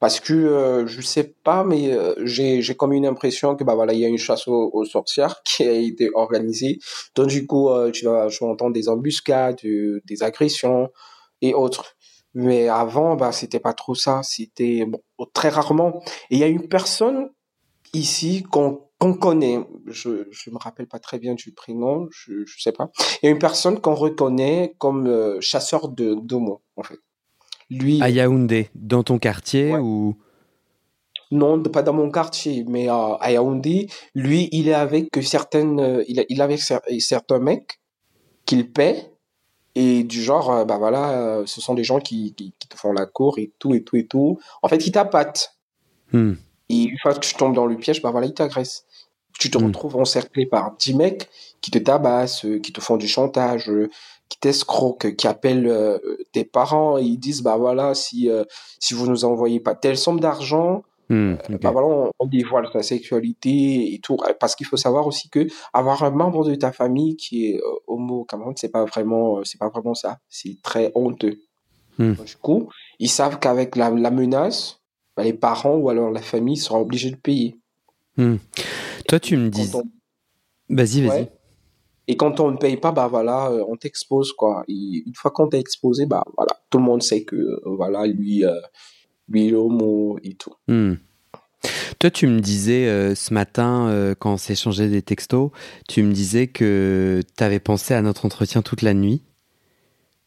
Parce 0.06 0.20
que 0.20 0.34
euh, 0.34 0.86
je 0.86 1.02
sais 1.02 1.34
pas, 1.44 1.64
mais 1.64 1.92
euh, 1.92 2.14
j'ai 2.26 2.62
comme 2.76 2.94
une 2.94 3.08
impression 3.08 3.56
que 3.56 3.64
bah 3.64 3.74
voilà, 3.74 3.92
il 3.94 4.00
y 4.00 4.06
a 4.06 4.08
une 4.08 4.20
chasse 4.20 4.48
aux, 4.48 4.86
sorcières 4.86 5.42
qui 5.44 5.64
a 5.64 5.72
été 5.72 6.12
organisée. 6.14 6.78
Donc 7.16 7.26
du 7.26 7.48
coup, 7.48 7.70
euh, 7.70 7.90
tu 7.90 8.06
vas 8.06 8.28
vas 8.28 8.46
entendre 8.46 8.74
des 8.74 8.88
embuscades, 8.88 9.62
des 9.64 10.22
agressions 10.22 10.92
et 11.42 11.56
autres. 11.56 11.96
Mais 12.36 12.68
avant, 12.68 13.16
bah 13.16 13.32
c'était 13.32 13.60
pas 13.60 13.74
trop 13.74 13.96
ça. 13.96 14.22
C'était 14.22 14.86
très 15.34 15.50
rarement. 15.50 16.04
Et 16.30 16.36
il 16.36 16.38
y 16.38 16.44
a 16.44 16.48
une 16.50 16.68
personne 16.68 17.32
ici 17.94 18.44
qu'on 18.44 19.14
connaît, 19.20 19.60
je 19.88 20.10
ne 20.10 20.54
me 20.54 20.60
rappelle 20.60 20.88
pas 20.88 21.00
très 21.00 21.18
bien 21.18 21.34
du 21.34 21.52
prénom, 21.52 22.08
je 22.12 22.34
ne 22.42 22.46
sais 22.60 22.74
pas. 22.74 22.92
Il 23.24 23.26
y 23.26 23.30
a 23.30 23.32
une 23.32 23.40
personne 23.40 23.82
qu'on 23.82 23.96
reconnaît 23.96 24.76
comme 24.78 25.08
euh, 25.08 25.42
chasseur 25.42 25.90
de 25.90 26.14
d'homo, 26.14 26.62
en 26.76 26.84
fait. 26.84 27.00
Lui. 27.70 28.02
À 28.02 28.10
Yaoundé, 28.10 28.70
dans 28.76 29.04
ton 29.04 29.18
quartier 29.18 29.76
ou? 29.76 30.16
Non, 31.32 31.62
pas 31.64 31.82
dans 31.82 31.94
mon 31.94 32.12
quartier, 32.12 32.64
mais 32.68 32.88
à 32.88 33.32
Yaoundé, 33.32 33.88
lui, 34.14 34.48
il 34.52 34.68
est 34.68 34.74
avec 34.74 35.10
certaines, 35.24 35.80
euh, 35.80 36.04
il, 36.08 36.24
il 36.30 36.40
est 36.40 36.44
avec 36.44 36.62
certains 37.00 37.40
mecs 37.40 37.80
qu'il 38.46 38.72
paie 38.72 39.12
et 39.74 40.04
du 40.04 40.22
genre, 40.22 40.52
euh, 40.52 40.66
bah 40.66 40.78
voilà, 40.78 41.42
ce 41.46 41.60
sont 41.60 41.74
des 41.74 41.84
gens 41.84 42.00
qui, 42.00 42.34
qui, 42.36 42.52
te 42.52 42.78
font 42.78 42.94
la 42.94 43.08
cour 43.08 43.40
et 43.40 43.52
tout 43.58 43.74
et 43.74 43.84
tout 43.84 43.98
et 43.98 44.06
tout. 44.06 44.40
En 44.62 44.68
fait, 44.68 44.86
ils 44.86 44.92
tapatent. 44.92 45.58
Hmm. 46.14 46.34
Et 46.70 46.84
une 46.84 46.98
fois 47.00 47.14
que 47.14 47.20
tu 47.20 47.34
tombes 47.34 47.56
dans 47.56 47.66
le 47.66 47.76
piège, 47.76 48.02
bah 48.02 48.12
voilà, 48.12 48.28
ils 48.28 48.34
t'agressent. 48.34 48.86
Tu 49.40 49.52
te 49.52 49.58
hmm. 49.58 49.66
retrouves 49.66 49.98
encerclé 49.98 50.46
par 50.46 50.76
10 50.78 50.94
mecs 50.96 51.30
qui 51.62 51.72
te 51.72 51.78
tabassent, 51.78 52.46
qui 52.64 52.72
te 52.72 52.82
font 52.82 52.98
du 52.98 53.08
chantage, 53.08 53.72
qui 54.30 54.40
t'escroquent, 54.40 55.16
qui 55.16 55.28
appellent 55.28 55.68
euh, 55.68 55.98
tes 56.32 56.46
parents 56.46 56.98
et 56.98 57.04
ils 57.04 57.18
disent, 57.18 57.42
bah 57.42 57.58
voilà, 57.58 57.94
si, 57.94 58.30
euh, 58.30 58.44
si 58.80 58.94
vous 58.94 59.08
nous 59.08 59.26
envoyez 59.26 59.60
pas 59.60 59.76
telle 59.76 59.98
somme 59.98 60.20
d'argent, 60.20 60.84
hmm, 61.10 61.34
euh, 61.50 61.58
bah 61.62 61.72
voilà, 61.72 62.12
on, 62.20 62.26
dévoile 62.26 62.70
ta 62.72 62.82
sexualité 62.82 63.94
et 63.94 64.00
tout. 64.00 64.18
Parce 64.40 64.56
qu'il 64.56 64.66
faut 64.66 64.78
savoir 64.78 65.06
aussi 65.06 65.30
que 65.30 65.48
avoir 65.74 66.04
un 66.04 66.10
membre 66.10 66.46
de 66.46 66.56
ta 66.56 66.72
famille 66.72 67.16
qui 67.16 67.48
est 67.48 67.62
homo 67.88 68.26
Cameroun, 68.26 68.54
c'est 68.56 68.70
pas 68.72 68.86
vraiment, 68.86 69.42
c'est 69.44 69.60
pas 69.60 69.70
vraiment 69.70 69.94
ça. 69.94 70.18
C'est 70.30 70.58
très 70.64 70.92
honteux. 70.96 71.40
Hmm. 71.98 72.14
Du 72.14 72.36
coup, 72.38 72.70
ils 73.00 73.10
savent 73.10 73.40
qu'avec 73.40 73.76
la, 73.76 73.90
la 73.90 74.12
menace, 74.12 74.82
bah, 75.16 75.24
les 75.24 75.34
parents 75.34 75.76
ou 75.76 75.90
alors 75.90 76.12
la 76.12 76.22
famille 76.22 76.58
seront 76.58 76.82
obligés 76.82 77.12
de 77.12 77.16
payer. 77.16 77.58
Hmm. 78.18 78.38
Toi, 79.08 79.20
tu 79.20 79.38
me 79.38 79.50
dis. 79.50 79.72
Vas-y, 80.70 81.02
vas-y. 81.02 81.30
Et 82.08 82.18
quand 82.18 82.40
on 82.40 82.52
ne 82.52 82.58
paye 82.58 82.78
pas, 82.78 82.92
bah 82.92 83.08
voilà, 83.08 83.50
euh, 83.50 83.64
on 83.68 83.76
t'expose 83.76 84.32
quoi. 84.34 84.64
une 84.68 85.14
fois 85.16 85.32
qu'on 85.32 85.48
t'a 85.48 85.58
exposé, 85.58 86.06
bah 86.06 86.24
voilà, 86.38 86.52
tout 86.70 86.78
le 86.78 86.84
monde 86.84 87.02
sait 87.02 87.24
que 87.24 87.36
euh, 87.36 87.60
voilà, 87.66 88.06
lui, 88.06 88.46
euh, 88.46 88.54
lui, 89.28 89.50
l'homo 89.50 90.20
et 90.24 90.36
tout. 90.36 90.54
Hmm. 90.68 90.94
Toi, 91.98 92.12
tu 92.12 92.28
me 92.28 92.40
disais 92.42 93.16
ce 93.16 93.34
matin, 93.34 94.14
quand 94.20 94.34
on 94.34 94.52
échangé 94.52 94.88
des 94.88 95.02
textos, 95.02 95.50
tu 95.88 96.04
me 96.04 96.14
disais 96.14 96.46
que 96.46 97.22
tu 97.36 97.44
avais 97.44 97.60
pensé 97.60 97.96
à 97.96 98.04
notre 98.04 98.26
entretien 98.26 98.62
toute 98.62 98.84
la 98.84 98.94
nuit. 98.94 99.24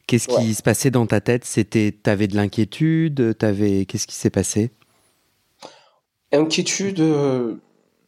Qu'est-ce 0.09 0.27
qui 0.27 0.55
se 0.55 0.65
passait 0.65 0.91
dans 0.91 1.07
ta 1.07 1.21
tête? 1.21 1.45
C'était, 1.45 1.95
avais 2.07 2.27
de 2.27 2.35
l'inquiétude? 2.35 3.37
T'avais, 3.39 3.85
qu'est-ce 3.85 4.09
qui 4.09 4.17
s'est 4.17 4.31
passé? 4.31 4.73
Inquiétude 6.33 7.01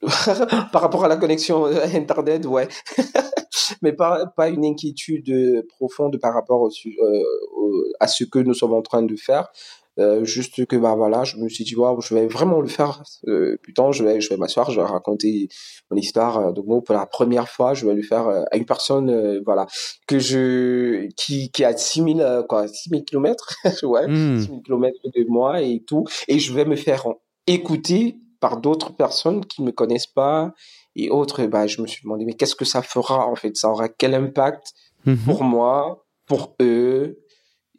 par 0.73 0.83
rapport 0.83 1.05
à 1.05 1.09
la 1.09 1.17
connexion 1.17 1.67
Internet, 1.67 2.47
ouais. 2.47 2.69
Mais 3.83 3.93
pas, 3.93 4.27
pas 4.27 4.49
une 4.49 4.65
inquiétude 4.65 5.67
profonde 5.69 6.19
par 6.19 6.35
rapport 6.35 6.63
au, 6.63 6.69
euh, 6.69 7.93
à 8.01 8.07
ce 8.07 8.25
que 8.25 8.39
nous 8.39 8.55
sommes 8.55 8.73
en 8.73 8.83
train 8.83 9.03
de 9.03 9.17
faire. 9.17 9.51
Euh, 9.99 10.25
juste 10.25 10.65
que 10.67 10.77
bah 10.77 10.95
voilà, 10.95 11.25
je 11.25 11.37
me 11.37 11.49
suis 11.49 11.65
dit 11.65 11.75
waouh, 11.75 12.01
je 12.01 12.15
vais 12.15 12.27
vraiment 12.27 12.61
le 12.61 12.69
faire. 12.69 13.03
Euh, 13.27 13.59
putain, 13.63 13.93
je 13.93 14.05
vais 14.05 14.21
je 14.21 14.31
vais 14.31 14.37
m'asseoir, 14.37 14.71
je 14.71 14.81
vais 14.81 14.87
raconter 14.87 15.49
mon 15.91 15.97
histoire 15.97 16.39
euh, 16.39 16.53
de 16.53 16.63
mots 16.63 16.81
pour 16.81 16.95
la 16.95 17.07
première 17.07 17.49
fois. 17.49 17.75
Je 17.75 17.87
vais 17.87 17.95
le 17.95 18.03
faire 18.03 18.27
à 18.29 18.57
une 18.57 18.65
personne 18.65 19.41
voilà 19.45 19.67
que 20.07 20.19
je 20.19 21.09
qui 21.17 21.51
qui 21.51 21.65
a 21.65 21.77
6000 21.77 22.45
quoi 22.49 22.69
6000 22.69 23.05
kilomètres 23.05 23.57
ouais 23.83 24.07
mmh. 24.07 24.41
6000 24.43 24.63
kilomètres 24.63 24.99
de 25.05 25.25
moi 25.29 25.61
et 25.61 25.83
tout 25.87 26.05
et 26.29 26.39
je 26.39 26.53
vais 26.53 26.65
me 26.65 26.77
faire 26.77 27.07
écouter 27.47 28.17
par 28.41 28.57
d'autres 28.57 28.93
personnes 28.93 29.45
qui 29.45 29.63
me 29.63 29.71
connaissent 29.71 30.07
pas 30.07 30.53
et 30.97 31.11
autres. 31.11 31.45
Bah 31.47 31.67
je 31.67 31.81
me 31.83 31.87
suis 31.87 32.03
demandé 32.03 32.25
mais 32.25 32.35
qu'est-ce 32.35 32.57
que 32.57 32.65
ça 32.65 32.83
fera 32.83 33.27
en 33.27 33.37
fait? 33.37 33.57
Ça 33.57 33.71
aura 33.71 33.89
quel 33.89 34.15
impact 34.15 34.73
mmh 35.07 35.15
pour 35.25 35.45
moi, 35.45 36.05
pour 36.27 36.57
eux? 36.61 37.21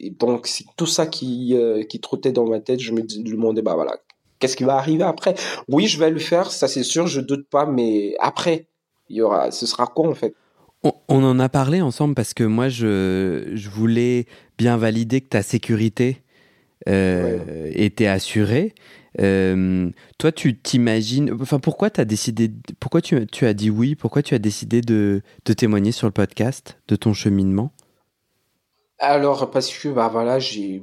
Et 0.02 0.10
donc, 0.10 0.48
c'est 0.48 0.64
tout 0.76 0.86
ça 0.86 1.06
qui, 1.06 1.54
euh, 1.54 1.84
qui 1.84 2.00
trottait 2.00 2.32
dans 2.32 2.46
ma 2.46 2.58
tête. 2.58 2.80
Je 2.80 2.92
me 2.92 3.02
demandais, 3.02 3.62
bah 3.62 3.74
voilà, 3.74 3.96
qu'est-ce 4.40 4.56
qui 4.56 4.64
va 4.64 4.74
arriver 4.74 5.04
après? 5.04 5.34
Oui, 5.68 5.86
je 5.86 5.98
vais 5.98 6.10
le 6.10 6.18
faire, 6.18 6.50
ça 6.50 6.66
c'est 6.66 6.82
sûr, 6.82 7.06
je 7.06 7.20
doute 7.20 7.48
pas, 7.48 7.66
mais 7.66 8.16
après, 8.18 8.66
il 9.08 9.16
y 9.16 9.22
aura, 9.22 9.52
ce 9.52 9.66
sera 9.66 9.86
quoi 9.86 10.08
en 10.08 10.14
fait? 10.14 10.34
On, 10.82 11.22
en 11.22 11.38
a 11.38 11.48
parlé 11.48 11.80
ensemble 11.80 12.16
parce 12.16 12.34
que 12.34 12.42
moi, 12.42 12.68
je, 12.68 13.52
je 13.54 13.68
voulais 13.68 14.26
bien 14.58 14.76
valider 14.76 15.20
que 15.20 15.28
ta 15.28 15.42
sécurité 15.42 16.22
euh, 16.88 17.70
était 17.72 18.08
assurée. 18.08 18.74
Euh, 19.20 19.90
toi, 20.18 20.32
tu 20.32 20.58
t'imagines. 20.58 21.36
Enfin, 21.40 21.58
pourquoi 21.58 21.90
tu 21.90 22.00
as 22.00 22.04
décidé. 22.04 22.50
Pourquoi 22.80 23.00
tu, 23.00 23.16
as 23.16 23.54
dit 23.54 23.70
oui? 23.70 23.94
Pourquoi 23.94 24.22
tu 24.22 24.34
as 24.34 24.38
décidé 24.38 24.80
de, 24.80 25.22
témoigner 25.56 25.92
sur 25.92 26.06
le 26.06 26.12
podcast 26.12 26.78
de 26.88 26.96
ton 26.96 27.12
cheminement? 27.12 27.72
Alors 28.98 29.50
parce 29.50 29.76
que 29.76 29.88
bah 29.88 30.08
voilà 30.12 30.38
j'ai 30.38 30.80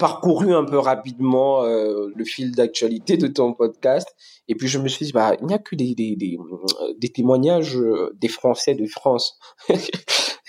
parcouru 0.00 0.52
un 0.52 0.64
peu 0.64 0.78
rapidement 0.80 1.62
euh, 1.62 2.08
le 2.12 2.24
fil 2.24 2.50
d'actualité 2.56 3.16
de 3.16 3.28
ton 3.28 3.52
podcast 3.52 4.08
et 4.48 4.56
puis 4.56 4.66
je 4.66 4.80
me 4.80 4.88
suis 4.88 5.06
dit 5.06 5.12
bah 5.12 5.34
il 5.40 5.46
n'y 5.46 5.54
a 5.54 5.58
que 5.58 5.76
des 5.76 5.94
des 5.94 7.08
témoignages 7.12 7.76
euh, 7.76 8.10
des 8.20 8.26
Français 8.26 8.74
de 8.74 8.84
France 8.86 9.38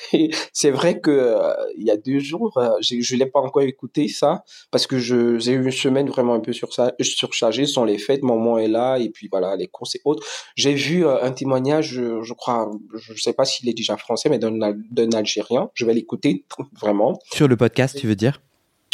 c'est 0.54 0.72
vrai 0.72 1.00
que 1.00 1.12
euh, 1.12 1.54
il 1.78 1.86
y 1.86 1.92
a 1.92 1.98
deux 1.98 2.20
jours, 2.20 2.58
euh, 2.58 2.70
je 2.82 3.16
l'ai 3.16 3.26
pas 3.26 3.40
encore 3.40 3.62
écouté 3.64 4.08
ça 4.08 4.44
parce 4.72 4.88
que 4.88 4.98
je 4.98 5.40
j'ai 5.40 5.54
eu 5.54 5.64
une 5.64 5.72
semaine 5.72 6.08
vraiment 6.08 6.34
un 6.34 6.40
peu 6.40 6.54
sur 6.54 6.74
ça, 6.74 6.94
surchargée. 7.02 7.66
Sont 7.66 7.86
les 7.86 7.98
fêtes, 7.98 8.24
maman 8.24 8.58
est 8.58 8.68
là 8.68 8.98
et 8.98 9.10
puis 9.10 9.28
voilà 9.32 9.56
les 9.56 9.68
courses 9.68 9.96
et 9.96 10.02
autres. 10.06 10.26
J'ai 10.56 10.74
vu 10.74 11.06
euh, 11.06 11.22
un 11.24 11.32
témoignage, 11.32 11.94
je 11.94 12.34
crois, 12.34 12.72
je 12.96 13.14
sais 13.22 13.34
pas 13.34 13.46
s'il 13.46 13.70
est 13.70 13.74
déjà 13.74 13.98
français, 13.98 14.30
mais 14.30 14.40
d'un 14.40 14.52
d'un 14.92 15.12
Algérien. 15.12 15.70
Je 15.74 15.86
vais 15.86 15.94
l'écouter 15.94 16.46
vraiment. 16.80 17.20
Sur 17.32 17.48
le 17.48 17.58
podcast, 17.58 17.98
tu 17.98 18.08
veux 18.08 18.16
dire? 18.16 18.42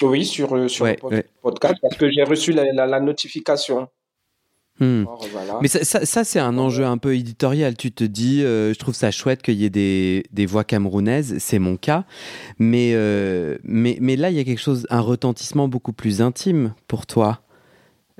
Oui, 0.01 0.25
sur 0.25 0.69
sur 0.69 0.85
le 0.85 1.23
podcast 1.41 1.75
parce 1.81 1.97
que 1.97 2.11
j'ai 2.11 2.23
reçu 2.23 2.51
la, 2.51 2.85
la 2.85 2.99
notification. 2.99 3.87
Hmm. 4.79 5.05
Mais 5.61 5.67
ça, 5.67 6.05
ça, 6.05 6.23
c'est 6.23 6.39
un 6.39 6.57
enjeu 6.57 6.85
un 6.85 6.97
peu 6.97 7.15
éditorial. 7.15 7.75
Tu 7.75 7.91
te 7.91 8.03
dis, 8.03 8.43
euh, 8.43 8.73
je 8.73 8.79
trouve 8.79 8.93
ça 8.93 9.09
chouette 9.09 9.41
qu'il 9.41 9.55
y 9.55 9.65
ait 9.65 9.71
des, 9.71 10.23
des 10.31 10.45
voix 10.45 10.63
camerounaises, 10.63 11.35
c'est 11.39 11.59
mon 11.59 11.77
cas. 11.77 12.05
Mais, 12.59 12.91
euh, 12.93 13.57
mais, 13.63 13.97
mais 14.01 14.15
là, 14.15 14.29
il 14.29 14.37
y 14.37 14.39
a 14.39 14.43
quelque 14.43 14.61
chose, 14.61 14.85
un 14.89 15.01
retentissement 15.01 15.67
beaucoup 15.67 15.93
plus 15.93 16.21
intime 16.21 16.73
pour 16.87 17.05
toi, 17.07 17.41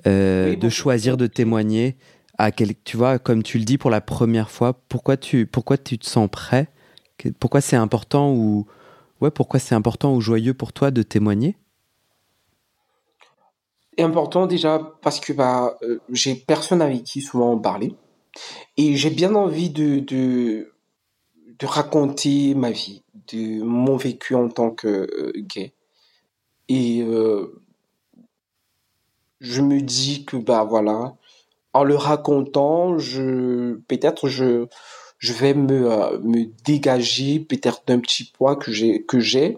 euh, 0.08 0.56
de 0.56 0.70
choisir 0.70 1.18
de 1.18 1.28
témoigner 1.28 1.96
à 2.38 2.52
quel, 2.52 2.74
tu 2.84 2.98
vois, 2.98 3.20
comme 3.20 3.44
tu 3.44 3.58
le 3.60 3.64
dis 3.64 3.78
pour 3.78 3.90
la 3.90 4.02
première 4.02 4.50
fois. 4.50 4.82
Pourquoi 4.90 5.18
tu, 5.18 5.46
pourquoi 5.46 5.78
tu 5.78 5.98
te 5.98 6.06
sens 6.06 6.30
prêt? 6.30 6.70
Pourquoi 7.40 7.62
c'est 7.62 7.76
important 7.76 8.32
ou 8.32 8.68
ouais, 9.22 9.32
pourquoi 9.32 9.60
c'est 9.60 9.76
important 9.76 10.16
ou 10.16 10.22
joyeux 10.22 10.54
pour 10.54 10.74
toi 10.74 10.92
de 10.92 11.02
témoigner? 11.02 11.56
Important 14.04 14.46
déjà 14.46 14.80
parce 15.02 15.20
que 15.20 15.34
bah 15.34 15.78
euh, 15.84 16.00
j'ai 16.10 16.36
personne 16.36 16.82
avec 16.82 17.04
qui 17.04 17.22
souvent 17.22 17.54
en 17.54 17.58
parler 17.58 17.96
et 18.78 18.96
j'ai 18.96 19.10
bien 19.10 19.34
envie 19.36 19.70
de, 19.70 20.00
de 20.00 20.72
de 21.60 21.66
raconter 21.66 22.54
ma 22.54 22.70
vie, 22.70 23.04
de 23.32 23.64
mon 23.64 23.98
vécu 23.98 24.36
en 24.36 24.48
tant 24.48 24.70
que 24.70 24.88
euh, 24.88 25.34
gay. 25.38 25.74
Et 26.70 27.02
euh, 27.02 27.60
je 29.40 29.62
me 29.62 29.82
dis 29.82 30.26
que 30.26 30.38
bah 30.38 30.64
voilà, 30.64 31.16
en 31.74 31.84
le 31.84 31.96
racontant, 31.96 32.98
je 32.98 33.76
peut-être 33.88 34.28
je 34.28 34.68
je 35.18 35.34
vais 35.34 35.56
me 35.56 36.20
me 36.20 36.46
dégager 36.64 37.40
peut-être 37.40 37.84
d'un 37.88 38.00
petit 38.00 38.26
poids 38.26 38.56
que 38.56 38.72
j'ai 38.72 39.04
que 39.04 39.20
j'ai 39.20 39.58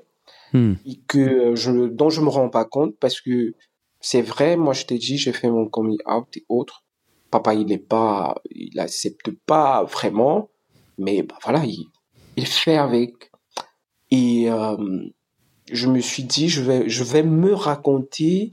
hmm. 0.53 0.75
et 0.85 0.99
que 1.07 1.55
je 1.55 1.87
dont 1.87 2.09
je 2.09 2.21
me 2.21 2.29
rends 2.29 2.49
pas 2.49 2.63
compte 2.63 2.95
parce 2.97 3.19
que 3.19 3.53
c'est 3.99 4.21
vrai, 4.21 4.55
moi 4.55 4.73
je 4.73 4.85
t'ai 4.85 4.97
dit, 4.97 5.17
j'ai 5.17 5.33
fait 5.33 5.49
mon 5.49 5.67
coming 5.67 5.99
out 6.05 6.27
et 6.35 6.45
autres. 6.49 6.83
Papa, 7.31 7.53
il 7.53 7.71
est 7.71 7.77
pas, 7.77 8.41
il 8.49 8.79
accepte 8.79 9.29
pas 9.45 9.83
vraiment, 9.83 10.49
mais 10.97 11.21
bah, 11.23 11.35
voilà, 11.43 11.63
il, 11.65 11.85
il 12.37 12.47
fait 12.47 12.77
avec. 12.77 13.31
Et 14.11 14.49
euh, 14.49 14.77
je 15.71 15.87
me 15.87 15.99
suis 15.99 16.23
dit, 16.23 16.49
je 16.49 16.61
vais, 16.61 16.89
je 16.89 17.03
vais 17.03 17.23
me 17.23 17.53
raconter, 17.53 18.51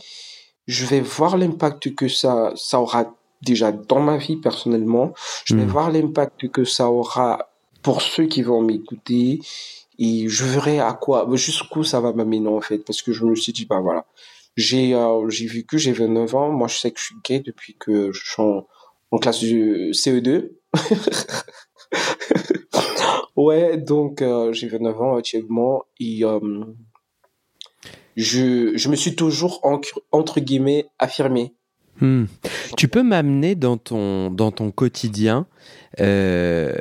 je 0.66 0.84
vais 0.84 1.00
voir 1.00 1.36
l'impact 1.36 1.94
que 1.94 2.08
ça, 2.08 2.52
ça 2.56 2.80
aura 2.80 3.14
déjà 3.42 3.72
dans 3.72 4.00
ma 4.00 4.18
vie 4.18 4.36
personnellement. 4.36 5.14
Je 5.44 5.56
vais 5.56 5.64
hmm. 5.64 5.70
voir 5.70 5.90
l'impact 5.90 6.48
que 6.50 6.64
ça 6.64 6.90
aura 6.90 7.50
pour 7.82 8.02
ceux 8.02 8.26
qui 8.26 8.42
vont 8.42 8.62
m'écouter 8.62 9.40
et 9.98 10.28
je 10.28 10.44
verrai 10.44 10.78
à 10.80 10.92
quoi, 10.92 11.26
jusqu'où 11.34 11.84
ça 11.84 12.00
va 12.00 12.12
m'amener 12.12 12.48
en 12.48 12.60
fait, 12.60 12.78
parce 12.78 13.00
que 13.00 13.12
je 13.12 13.24
me 13.24 13.34
suis 13.34 13.52
dit, 13.52 13.64
bah 13.64 13.80
voilà, 13.80 14.04
j'ai 14.56 14.94
euh, 14.94 15.28
j'ai 15.28 15.46
vécu, 15.46 15.78
j'ai 15.78 15.92
29 15.92 16.34
ans. 16.34 16.50
Moi, 16.50 16.68
je 16.68 16.76
sais 16.76 16.90
que 16.90 16.98
je 16.98 17.04
suis 17.04 17.16
gay 17.24 17.40
depuis 17.40 17.76
que 17.78 18.12
je 18.12 18.30
suis 18.30 18.42
en, 18.42 18.66
classe 19.18 19.38
du 19.38 19.92
CE2. 19.92 20.50
ouais, 23.36 23.78
donc 23.78 24.22
euh, 24.22 24.52
j'ai 24.52 24.68
29 24.68 25.00
ans 25.00 25.16
actuellement 25.16 25.84
et 26.00 26.24
euh, 26.24 26.64
je, 28.16 28.76
je 28.76 28.88
me 28.88 28.96
suis 28.96 29.14
toujours 29.14 29.60
entre 30.10 30.40
guillemets 30.40 30.86
affirmé. 30.98 31.54
Hmm. 32.00 32.24
Tu 32.76 32.88
peux 32.88 33.02
m'amener 33.02 33.54
dans 33.54 33.78
ton, 33.78 34.30
dans 34.30 34.50
ton 34.50 34.70
quotidien 34.70 35.46
euh, 36.00 36.74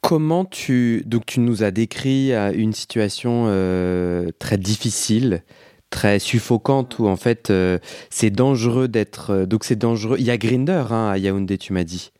comment 0.00 0.44
tu 0.44 1.02
donc 1.06 1.26
tu 1.26 1.40
nous 1.40 1.62
as 1.62 1.70
décrit 1.70 2.32
euh, 2.32 2.52
une 2.54 2.72
situation 2.72 3.44
euh, 3.46 4.30
très 4.38 4.58
difficile 4.58 5.42
très 5.90 6.18
suffocante 6.18 6.98
où 6.98 7.06
en 7.06 7.16
fait 7.16 7.50
euh, 7.50 7.78
c'est 8.10 8.30
dangereux 8.30 8.88
d'être 8.88 9.44
donc 9.44 9.64
c'est 9.64 9.76
dangereux. 9.76 10.16
Il 10.18 10.24
y 10.24 10.30
a 10.30 10.36
Grinder 10.36 10.84
hein, 10.90 11.10
à 11.10 11.18
Yaoundé 11.18 11.58
tu 11.58 11.72
m'as 11.72 11.84
dit. 11.84 12.12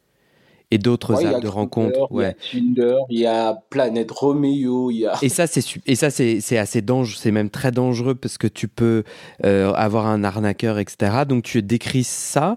Et 0.72 0.78
d'autres 0.78 1.24
apps 1.24 1.40
de 1.40 1.46
rencontres 1.46 2.08
il 2.10 2.20
y 2.20 2.24
a 2.24 2.32
Tinder 2.32 2.96
il 3.08 3.18
y 3.20 3.26
a 3.26 3.54
Planète 3.70 4.10
Romeo 4.10 4.90
il 4.90 4.98
y 4.98 5.06
a 5.06 5.14
et 5.22 5.28
ça 5.28 5.46
c'est 5.46 5.62
et 5.86 5.94
ça 5.94 6.10
c'est 6.10 6.58
assez 6.58 6.82
dangereux 6.82 7.18
c'est 7.20 7.30
même 7.30 7.50
très 7.50 7.70
dangereux 7.70 8.16
parce 8.16 8.36
que 8.36 8.48
tu 8.48 8.66
peux 8.66 9.04
avoir 9.44 10.06
un 10.06 10.24
arnaqueur 10.24 10.80
etc 10.80 11.22
donc 11.28 11.44
tu 11.44 11.62
décris 11.62 12.02
ça 12.02 12.56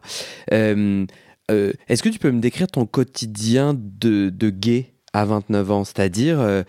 euh, 1.50 1.74
est-ce 1.88 2.04
que 2.04 2.10
tu 2.10 2.20
peux 2.20 2.32
me 2.32 2.40
décrire 2.40 2.68
ton 2.68 2.86
quotidien 2.86 3.76
de, 3.76 4.30
gay 4.50 4.94
à 5.14 5.26
29 5.26 5.72
ans? 5.72 5.84
C'est-à-dire, 5.84 6.40
euh, 6.40 6.64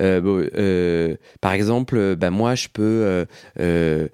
euh, 0.00 0.48
euh, 0.56 1.16
par 1.40 1.52
exemple, 1.52 2.16
bah 2.16 2.30
moi, 2.30 2.54
je 2.54 2.68
peux, 2.72 3.24
euh, 3.60 4.08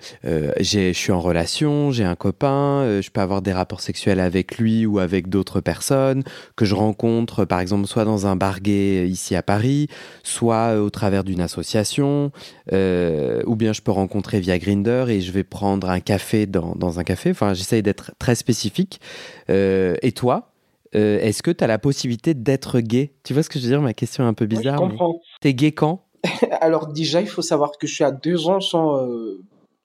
je 0.61 0.93
suis 0.93 1.13
en 1.13 1.21
relation, 1.21 1.91
j'ai 1.91 2.05
un 2.05 2.15
copain, 2.17 3.01
je 3.01 3.11
peux 3.11 3.21
avoir 3.21 3.43
des 3.43 3.53
rapports 3.53 3.81
sexuels 3.81 4.21
avec 4.21 4.59
lui 4.59 4.87
ou 4.87 4.99
avec 4.99 5.29
d'autres 5.29 5.61
personnes 5.61 6.23
que 6.57 6.65
je 6.65 6.75
rencontre, 6.75 7.45
par 7.45 7.61
exemple, 7.61 7.87
soit 7.87 8.05
dans 8.05 8.27
un 8.27 8.37
bar 8.37 8.59
ici 8.67 9.37
à 9.37 9.43
Paris, 9.43 9.89
soit 10.25 10.81
au 10.81 10.91
travers 10.91 11.25
d'une 11.25 11.41
association, 11.41 12.33
ou 12.73 13.57
bien 13.57 13.73
je 13.73 13.81
peux 13.83 13.93
rencontrer 13.93 14.41
via 14.41 14.59
Grinder 14.59 15.07
et 15.09 15.21
je 15.21 15.33
vais 15.33 15.45
prendre 15.45 15.89
un 15.91 16.01
café 16.01 16.47
dans, 16.47 16.75
dans 16.75 16.99
un 16.99 17.05
café. 17.05 17.31
Enfin, 17.31 17.55
j'essaye 17.55 17.83
d'être 17.83 18.13
très 18.19 18.35
spécifique. 18.35 19.01
et 19.49 20.13
toi? 20.15 20.48
Euh, 20.95 21.18
est-ce 21.21 21.42
que 21.42 21.50
tu 21.50 21.62
as 21.62 21.66
la 21.66 21.78
possibilité 21.78 22.35
d'être 22.35 22.80
gay? 22.80 23.14
Tu 23.25 23.35
vois 23.35 23.42
ce 23.42 23.49
que 23.49 23.59
je 23.59 23.64
veux 23.64 23.71
dire? 23.71 23.83
Ma 23.83 23.95
question 23.95 24.25
est 24.25 24.26
un 24.26 24.35
peu 24.35 24.47
bizarre. 24.47 24.80
Oui, 24.83 24.87
je 24.87 24.90
comprends. 24.90 25.21
T'es 25.40 25.54
gay 25.54 25.73
quand? 25.73 26.07
Alors 26.61 26.88
déjà, 26.88 27.21
il 27.21 27.28
faut 27.28 27.42
savoir 27.42 27.73
que 27.78 27.87
je 27.87 27.95
suis 27.95 28.04
à 28.04 28.11
deux 28.11 28.49
ans 28.49 28.61
sans 28.61 29.04
euh, 29.04 29.40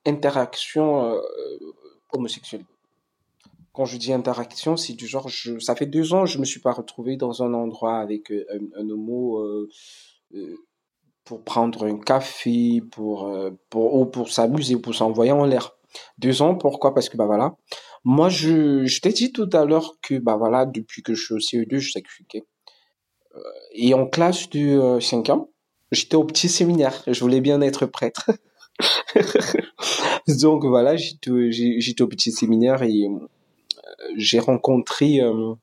interaction 0.05 1.13
euh, 1.13 1.19
homosexuelle. 2.13 2.65
Quand 3.73 3.85
je 3.85 3.97
dis 3.97 4.13
interaction, 4.13 4.77
c'est 4.77 4.93
du 4.93 5.07
genre, 5.07 5.29
je, 5.29 5.57
ça 5.59 5.75
fait 5.75 5.87
deux 5.87 6.13
ans, 6.13 6.25
je 6.25 6.37
me 6.37 6.45
suis 6.45 6.59
pas 6.59 6.73
retrouvé 6.73 7.17
dans 7.17 7.41
un 7.41 7.53
endroit 7.55 7.97
avec 7.97 8.31
un, 8.31 8.89
homo 8.89 9.67
pour 11.25 11.43
prendre 11.43 11.87
un 11.87 11.97
café, 11.97 12.83
pour, 12.91 13.35
pour, 13.71 13.95
ou 13.95 14.05
pour 14.05 14.29
s'amuser, 14.29 14.77
pour 14.77 14.93
s'envoyer 14.93 15.31
en 15.31 15.45
l'air. 15.45 15.75
Deux 16.19 16.43
ans, 16.43 16.55
pourquoi? 16.55 16.93
Parce 16.93 17.09
que 17.09 17.17
bah 17.17 17.25
voilà, 17.25 17.55
moi, 18.05 18.29
je, 18.29 18.85
je 18.85 19.01
t'ai 19.01 19.13
dit 19.13 19.31
tout 19.31 19.49
à 19.53 19.65
l'heure 19.65 19.95
que, 20.01 20.15
bah 20.15 20.35
voilà, 20.35 20.65
depuis 20.65 21.01
que 21.03 21.13
je 21.13 21.23
suis 21.23 21.33
au 21.33 21.37
CE2, 21.37 21.77
je 21.77 21.99
gay. 22.29 22.43
Euh, 23.35 23.39
et 23.73 23.93
en 23.93 24.07
classe 24.07 24.49
de 24.49 24.77
euh, 24.77 24.99
5 24.99 25.29
ans, 25.29 25.49
j'étais 25.91 26.15
au 26.15 26.25
petit 26.25 26.49
séminaire. 26.49 27.01
Je 27.07 27.19
voulais 27.21 27.41
bien 27.41 27.61
être 27.61 27.85
prêtre. 27.85 28.31
Donc 30.27 30.65
voilà, 30.65 30.97
j'étais 30.97 32.01
au 32.01 32.07
petit 32.07 32.31
séminaire 32.31 32.83
et 32.83 33.05
euh, 33.05 33.27
j'ai 34.17 34.39
rencontré 34.39 35.21
euh, 35.21 35.53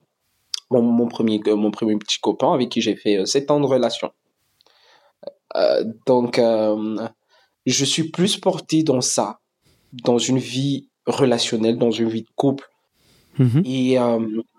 mon, 0.70 1.08
premier, 1.08 1.40
mon 1.46 1.70
premier 1.70 1.96
petit 1.96 2.20
copain 2.20 2.54
avec 2.54 2.70
qui 2.70 2.80
j'ai 2.80 2.96
fait 2.96 3.26
sept 3.26 3.50
ans 3.50 3.60
de 3.60 3.66
relation. 3.66 4.12
donc, 6.06 6.40
je 7.66 7.84
suis 7.84 8.10
plus 8.10 8.38
porté 8.38 8.82
dans 8.82 9.00
ça, 9.00 9.40
dans 9.92 10.18
une 10.18 10.38
vie 10.38 10.89
relationnelle, 11.10 11.78
dans 11.78 11.90
une 11.90 12.08
vie 12.08 12.22
de 12.22 12.28
couple. 12.36 12.68
Mm-hmm. 13.38 13.66
Et 13.66 13.98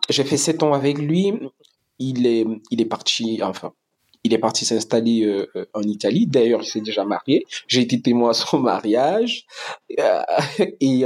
j'ai 0.09 0.23
fait 0.23 0.37
sept 0.37 0.63
ans 0.63 0.73
avec 0.73 0.97
lui. 0.97 1.33
Il 1.99 2.25
est, 2.25 2.45
il 2.71 2.81
est 2.81 2.85
parti, 2.85 3.41
enfin, 3.43 3.73
il 4.23 4.33
est 4.33 4.37
parti 4.37 4.65
s'installer 4.65 5.23
euh, 5.23 5.47
euh, 5.55 5.65
en 5.73 5.81
Italie. 5.81 6.27
D'ailleurs, 6.27 6.61
il 6.63 6.67
s'est 6.67 6.81
déjà 6.81 7.03
marié. 7.05 7.45
J'ai 7.67 7.81
été 7.81 8.01
témoin 8.01 8.31
à 8.31 8.33
son 8.33 8.59
mariage. 8.59 9.45
Euh, 9.99 10.21
et 10.79 11.03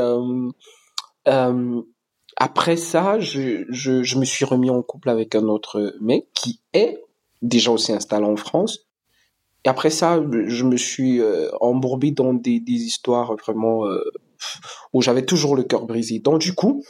après 2.37 2.75
ça, 2.75 3.19
je, 3.19 3.63
je, 3.69 4.03
je, 4.03 4.17
me 4.17 4.25
suis 4.25 4.43
remis 4.43 4.69
en 4.69 4.81
couple 4.81 5.09
avec 5.09 5.35
un 5.35 5.45
autre 5.45 5.95
mec 6.01 6.27
qui 6.33 6.59
est 6.73 7.01
déjà 7.41 7.71
aussi 7.71 7.93
installé 7.93 8.25
en 8.25 8.35
France. 8.35 8.87
Et 9.63 9.69
après 9.69 9.89
ça, 9.89 10.21
je 10.47 10.63
me 10.65 10.77
suis 10.77 11.21
embourbé 11.61 12.11
dans 12.11 12.33
des, 12.33 12.59
des 12.59 12.73
histoires 12.73 13.35
vraiment 13.37 13.85
où 14.93 15.01
j'avais 15.01 15.25
toujours 15.25 15.55
le 15.55 15.63
cœur 15.63 15.85
brisé. 15.85 16.19
Donc 16.19 16.39
du 16.39 16.53
coup, 16.53 16.83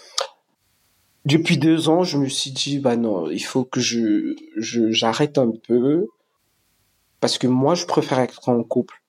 depuis 1.26 1.58
deux 1.58 1.90
ans, 1.90 2.04
je 2.04 2.18
me 2.18 2.28
suis 2.28 2.52
dit, 2.52 2.80
bah 2.80 2.96
non, 2.96 3.30
il 3.30 3.44
faut 3.44 3.64
que 3.64 3.80
je, 3.80 4.36
j'arrête 4.58 5.38
un 5.38 5.52
peu 5.68 6.08
parce 7.20 7.38
que 7.38 7.48
moi, 7.48 7.74
je 7.76 7.86
préfère 7.86 8.20
être 8.20 8.48
en 8.50 8.64
couple. 8.64 9.02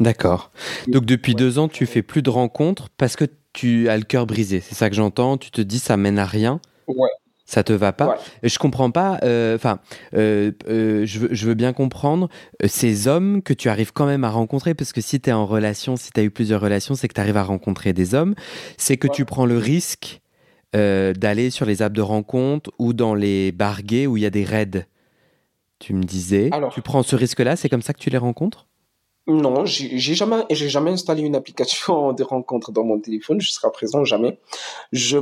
D'accord. 0.00 0.50
Donc 0.88 1.06
depuis 1.06 1.34
deux 1.34 1.58
ans, 1.58 1.68
tu 1.68 1.86
fais 1.86 2.02
plus 2.02 2.22
de 2.22 2.30
rencontres 2.30 2.88
parce 2.96 3.16
que 3.16 3.24
tu 3.52 3.88
as 3.88 3.96
le 3.96 4.02
cœur 4.02 4.26
brisé. 4.26 4.60
C'est 4.60 4.74
ça 4.74 4.90
que 4.90 4.96
j'entends. 4.96 5.38
Tu 5.38 5.50
te 5.50 5.60
dis, 5.60 5.78
ça 5.78 5.96
mène 5.96 6.18
à 6.18 6.26
rien. 6.26 6.60
Ouais. 6.88 7.08
Ça 7.46 7.62
te 7.62 7.72
va 7.72 7.92
pas. 7.92 8.08
Ouais. 8.08 8.16
Je 8.42 8.58
comprends 8.58 8.90
pas. 8.90 9.20
Euh, 9.22 9.54
enfin, 9.54 9.78
euh, 10.14 10.50
euh, 10.68 11.06
je, 11.06 11.20
veux, 11.20 11.28
je, 11.30 11.46
veux, 11.46 11.54
bien 11.54 11.72
comprendre 11.72 12.28
ces 12.66 13.06
hommes 13.06 13.40
que 13.40 13.54
tu 13.54 13.68
arrives 13.68 13.92
quand 13.92 14.06
même 14.06 14.24
à 14.24 14.30
rencontrer 14.30 14.74
parce 14.74 14.92
que 14.92 15.00
si 15.00 15.20
tu 15.20 15.30
es 15.30 15.32
en 15.32 15.46
relation, 15.46 15.96
si 15.96 16.10
tu 16.10 16.18
as 16.18 16.24
eu 16.24 16.30
plusieurs 16.30 16.60
relations, 16.60 16.96
c'est 16.96 17.06
que 17.06 17.14
tu 17.14 17.20
arrives 17.20 17.36
à 17.36 17.44
rencontrer 17.44 17.92
des 17.92 18.14
hommes. 18.14 18.34
C'est 18.76 18.96
que 18.96 19.06
tu 19.06 19.24
prends 19.24 19.46
le 19.46 19.58
risque 19.58 20.20
d'aller 20.74 21.48
sur 21.48 21.64
les 21.64 21.80
apps 21.80 21.96
de 21.96 22.02
rencontre 22.02 22.70
ou 22.78 22.92
dans 22.92 23.14
les 23.14 23.50
bars 23.50 23.82
gays 23.82 24.06
où 24.06 24.18
il 24.18 24.24
y 24.24 24.26
a 24.26 24.30
des 24.30 24.44
raids. 24.44 24.86
Tu 25.78 25.94
me 25.94 26.02
disais, 26.02 26.50
Alors, 26.52 26.72
tu 26.72 26.82
prends 26.82 27.02
ce 27.02 27.16
risque-là, 27.16 27.56
c'est 27.56 27.70
comme 27.70 27.80
ça 27.80 27.94
que 27.94 27.98
tu 27.98 28.10
les 28.10 28.18
rencontres? 28.18 28.66
Non, 29.28 29.64
j'ai 29.64 29.98
jamais, 29.98 30.44
j'ai 30.50 30.68
jamais 30.68 30.92
installé 30.92 31.22
une 31.22 31.34
application 31.34 32.12
de 32.12 32.22
rencontre 32.22 32.70
dans 32.70 32.84
mon 32.84 33.00
téléphone 33.00 33.40
jusqu'à 33.40 33.70
présent, 33.70 34.04
jamais. 34.04 34.38
Je, 34.92 35.18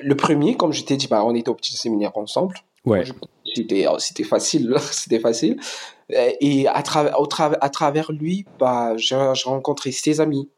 le 0.00 0.16
premier, 0.16 0.56
comme 0.56 0.72
je 0.72 0.84
t'ai 0.84 0.96
dit, 0.96 1.06
bah, 1.06 1.24
on 1.24 1.34
était 1.34 1.48
au 1.48 1.54
petit 1.54 1.76
séminaire 1.76 2.16
ensemble. 2.16 2.56
Ouais. 2.84 3.04
C'était, 3.54 3.86
euh, 3.86 3.98
c'était 3.98 4.24
facile, 4.24 4.74
c'était 4.90 5.20
facile. 5.20 5.58
Euh, 6.12 6.30
et 6.40 6.66
à 6.68 6.82
travers, 6.82 7.20
au 7.20 7.28
à 7.38 7.70
travers 7.70 8.12
lui, 8.12 8.46
bah, 8.58 8.96
j'ai 8.96 9.16
rencontré 9.44 9.92
ses 9.92 10.20
amis. 10.20 10.48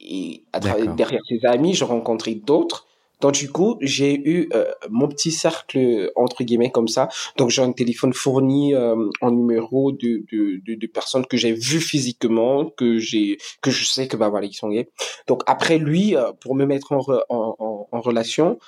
Et 0.00 0.44
à 0.52 0.60
derrière 0.60 1.20
ses 1.28 1.44
amis, 1.44 1.74
j'ai 1.74 1.84
rencontré 1.84 2.34
d'autres. 2.34 2.86
Donc 3.20 3.34
du 3.34 3.50
coup, 3.50 3.76
j'ai 3.80 4.14
eu 4.14 4.48
euh, 4.54 4.64
mon 4.88 5.08
petit 5.08 5.30
cercle 5.30 6.10
entre 6.16 6.44
guillemets 6.44 6.70
comme 6.70 6.88
ça. 6.88 7.08
Donc 7.36 7.50
j'ai 7.50 7.62
un 7.62 7.72
téléphone 7.72 8.12
fourni 8.12 8.74
euh, 8.74 8.96
en 9.20 9.30
numéro 9.30 9.92
de, 9.92 10.24
de, 10.32 10.60
de, 10.64 10.74
de 10.74 10.86
personnes 10.86 11.26
que 11.26 11.36
j'ai 11.36 11.52
vues 11.52 11.80
physiquement, 11.80 12.66
que 12.70 12.98
j'ai 12.98 13.38
que 13.62 13.70
je 13.70 13.84
sais 13.84 14.08
que 14.08 14.16
bah 14.16 14.28
voilà 14.28 14.46
ils 14.46 14.54
sont 14.54 14.70
gays. 14.70 14.88
Donc 15.26 15.42
après 15.46 15.78
lui, 15.78 16.16
euh, 16.16 16.32
pour 16.40 16.54
me 16.54 16.64
mettre 16.64 16.92
en, 16.92 17.00
en, 17.28 17.88
en, 17.90 18.00
relation, 18.00 18.58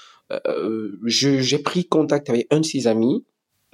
j'ai 1.07 1.59
pris 1.59 1.87
contact 1.87 2.31
avec 2.31 2.47
un 2.51 2.61
de 2.61 2.65
ses 2.65 2.87
amis, 2.87 3.25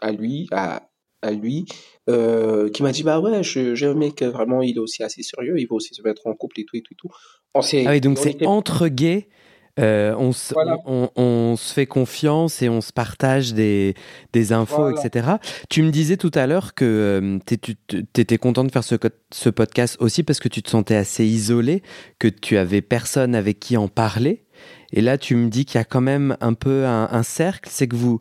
à 0.00 0.12
lui, 0.12 0.48
à, 0.52 0.88
à 1.22 1.30
lui, 1.32 1.66
euh, 2.08 2.70
qui 2.70 2.82
m'a 2.82 2.92
dit 2.92 3.02
bah 3.02 3.20
ouais, 3.20 3.42
j'ai 3.42 3.86
un 3.86 3.94
mec 3.94 4.22
vraiment, 4.22 4.62
il 4.62 4.76
est 4.76 4.80
aussi 4.80 5.02
assez 5.02 5.22
sérieux, 5.22 5.58
il 5.58 5.66
va 5.66 5.76
aussi 5.76 5.94
se 5.94 6.02
mettre 6.02 6.26
en 6.26 6.34
couple 6.34 6.60
et 6.60 6.64
tout 6.64 6.76
et 6.76 6.82
tout 6.82 6.94
et 6.94 6.96
tout. 6.96 7.08
On 7.54 7.60
ah 7.60 7.90
oui, 7.90 8.00
donc 8.00 8.18
c'est 8.18 8.46
entre 8.46 8.88
gays 8.88 9.28
euh, 9.78 10.14
on, 10.18 11.10
on, 11.16 11.56
se 11.56 11.72
fait 11.72 11.86
confiance 11.86 12.62
et 12.62 12.68
on 12.68 12.80
se 12.80 12.92
partage 12.92 13.54
des, 13.54 13.94
des 14.32 14.52
infos, 14.52 14.90
etc. 14.90 15.28
Tu 15.68 15.82
me 15.82 15.90
disais 15.90 16.16
tout 16.16 16.32
à 16.34 16.46
l'heure 16.46 16.74
que 16.74 16.84
euh, 16.84 17.56
tu 17.60 17.76
étais 18.20 18.38
content 18.38 18.64
de 18.64 18.72
faire 18.72 18.84
ce, 18.84 18.96
ce, 19.30 19.50
podcast 19.50 19.96
aussi 20.00 20.22
parce 20.22 20.40
que 20.40 20.48
tu 20.48 20.62
te 20.62 20.70
sentais 20.70 20.96
assez 20.96 21.24
isolé, 21.24 21.82
que 22.18 22.28
tu 22.28 22.56
avais 22.56 22.82
personne 22.82 23.34
avec 23.34 23.60
qui 23.60 23.76
en 23.76 23.88
parler. 23.88 24.44
Et 24.92 25.00
là, 25.00 25.18
tu 25.18 25.36
me 25.36 25.48
dis 25.48 25.64
qu'il 25.64 25.78
y 25.78 25.80
a 25.80 25.84
quand 25.84 26.00
même 26.00 26.36
un 26.40 26.54
peu 26.54 26.86
un, 26.86 27.22
cercle. 27.22 27.68
C'est 27.70 27.88
que 27.88 27.96
vous. 27.96 28.20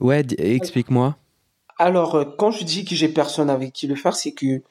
Ouais, 0.00 0.24
explique-moi. 0.38 1.16
Alors, 1.78 2.14
euh, 2.14 2.24
quand 2.38 2.50
je 2.50 2.64
dis 2.64 2.84
que 2.84 2.94
j'ai 2.94 3.08
personne 3.08 3.50
avec 3.50 3.72
qui 3.72 3.86
le 3.86 3.96
faire, 3.96 4.14
c'est 4.14 4.32
que 4.32 4.62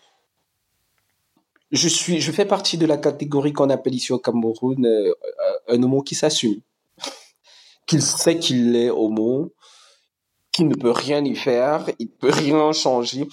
je 1.72 1.88
suis, 1.88 2.20
je 2.20 2.32
fais 2.32 2.46
partie 2.46 2.78
de 2.78 2.86
la 2.86 2.98
catégorie 2.98 3.54
qu'on 3.54 3.70
appelle 3.70 3.96
ici 3.96 4.12
au 4.12 4.20
Cameroun 4.20 4.86
euh, 4.86 5.14
un 5.68 5.82
homo 5.82 6.02
qui 6.02 6.16
s'assume, 6.16 6.62
qu'il 7.88 8.02
sait 8.02 8.38
qu'il 8.38 8.76
est 8.76 8.90
homo, 8.90 9.54
qu'il 10.52 10.68
ne 10.68 10.76
peut 10.76 10.92
rien 10.92 11.24
y 11.24 11.36
faire, 11.36 11.90
il 12.00 12.08
ne 12.08 12.12
peut 12.12 12.32
rien 12.32 12.72
changer. 12.74 13.28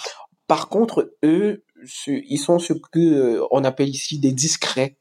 Par 0.46 0.68
contre, 0.68 1.14
eux, 1.24 1.64
ils 2.06 2.38
sont 2.38 2.58
ce 2.58 2.72
que 2.72 2.98
euh, 2.98 3.46
on 3.50 3.64
appelle 3.64 3.88
ici 3.88 4.18
des 4.18 4.32
discrets. 4.32 4.96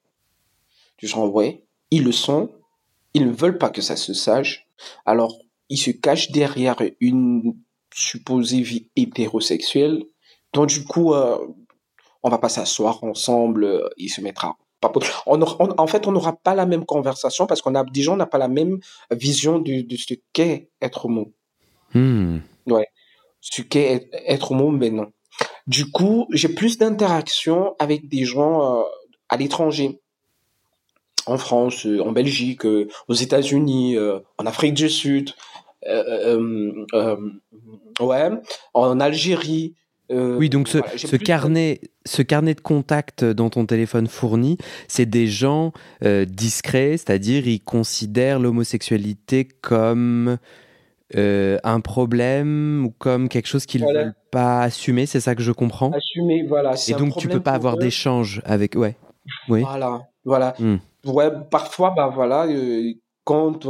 Du 0.98 1.08
genre, 1.08 1.32
ouais, 1.34 1.64
ils 1.92 2.04
le 2.04 2.12
sont, 2.12 2.50
ils 3.14 3.28
ne 3.28 3.32
veulent 3.32 3.60
pas 3.60 3.70
que 3.70 3.82
ça 3.82 3.96
se 3.96 4.14
sache. 4.14 4.68
Alors, 5.06 5.38
ils 5.70 5.78
se 5.78 5.92
cachent 5.92 6.32
derrière 6.32 6.82
une 7.00 7.56
supposée 7.94 8.62
vie 8.62 8.90
hétérosexuelle. 8.96 10.04
Donc, 10.54 10.70
du 10.70 10.84
coup, 10.84 11.14
euh, 11.14 11.38
on 12.24 12.30
va 12.30 12.38
pas 12.38 12.50
s'asseoir 12.50 13.04
ensemble 13.04 13.64
euh, 13.64 13.90
et 13.98 14.08
se 14.08 14.22
on, 15.26 15.42
en 15.42 15.88
fait, 15.88 16.08
on 16.08 16.12
n'aura 16.12 16.34
pas 16.34 16.54
la 16.56 16.66
même 16.66 16.86
conversation 16.86 17.48
parce 17.48 17.62
qu'on 17.62 17.76
a 17.76 17.84
déjà 17.84 18.12
on 18.12 18.16
n'a 18.16 18.26
pas 18.26 18.38
la 18.38 18.48
même 18.48 18.80
vision 19.12 19.60
de, 19.60 19.86
ce 19.98 20.14
qu'est 20.34 20.70
être 20.82 21.06
homo. 21.06 21.32
Hmm. 21.94 22.40
Ouais, 22.68 22.88
ce 23.42 23.62
qu'est 23.62 24.10
être 24.26 24.52
homo, 24.52 24.70
mais 24.70 24.92
non. 24.92 25.12
Du 25.66 25.90
coup, 25.92 26.28
j'ai 26.32 26.50
plus 26.50 26.78
d'interaction 26.78 27.76
avec 27.80 28.08
des 28.08 28.26
gens 28.26 28.82
euh, 28.82 28.84
à 29.30 29.38
l'étranger, 29.38 30.00
en 31.26 31.38
France, 31.38 31.86
euh, 31.86 32.02
en 32.02 32.12
Belgique, 32.12 32.66
aux 32.66 33.14
États-Unis, 33.14 33.98
en 34.38 34.46
Afrique 34.46 34.76
du 34.76 34.90
Sud, 34.90 35.34
ouais, 38.00 38.30
en 38.74 39.00
Algérie. 39.00 39.74
Euh, 40.12 40.38
oui, 40.38 40.50
donc 40.50 40.68
ce, 40.68 40.78
ce 40.96 41.16
carnet, 41.16 41.82
ce 42.06 42.22
carnet 42.22 42.54
de 42.54 42.62
contact 42.62 43.26
dont 43.26 43.50
ton 43.50 43.66
téléphone 43.66 44.08
fournit, 44.08 44.58
c'est 44.88 45.06
des 45.06 45.28
gens 45.28 45.74
euh, 46.04 46.26
discrets, 46.26 46.98
c'est-à-dire 46.98 47.48
ils 47.48 47.60
considèrent 47.60 48.40
l'homosexualité 48.40 49.48
comme 49.62 50.38
euh, 51.16 51.58
un 51.64 51.80
problème 51.82 52.86
ou 52.86 52.94
comme 52.98 53.28
quelque 53.28 53.48
chose 53.48 53.66
qu'ils 53.66 53.84
ne 53.84 53.94
veulent 53.94 54.16
pas 54.32 54.62
assumer, 54.62 55.06
c'est 55.06 55.20
ça 55.20 55.36
que 55.36 55.42
je 55.42 55.52
comprends? 55.52 55.92
Assumer, 55.92 56.46
voilà. 56.48 56.74
Et 56.88 56.94
donc 56.94 57.18
tu 57.18 57.28
peux 57.28 57.42
pas 57.42 57.54
avoir 57.54 57.78
d'échange 57.78 58.42
avec... 58.46 58.76
Ouais. 58.76 58.96
Oui. 59.50 59.62
Voilà, 59.62 60.08
voilà. 60.24 60.54
Hmm. 60.58 60.78
Ouais, 61.06 61.30
parfois, 61.52 61.94
bah 61.96 62.10
voilà, 62.14 62.48
quand, 63.26 63.68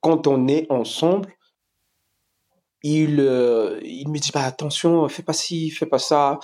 quand 0.00 0.26
on 0.28 0.46
est 0.46 0.66
ensemble, 0.70 1.28
il, 2.82 3.20
euh, 3.20 3.80
il 3.84 4.08
me 4.08 4.18
dit, 4.18 4.30
bah, 4.32 4.44
attention, 4.44 5.08
fais 5.08 5.22
pas 5.22 5.32
ci, 5.32 5.70
fais 5.70 5.86
pas 5.86 5.98
ça, 5.98 6.38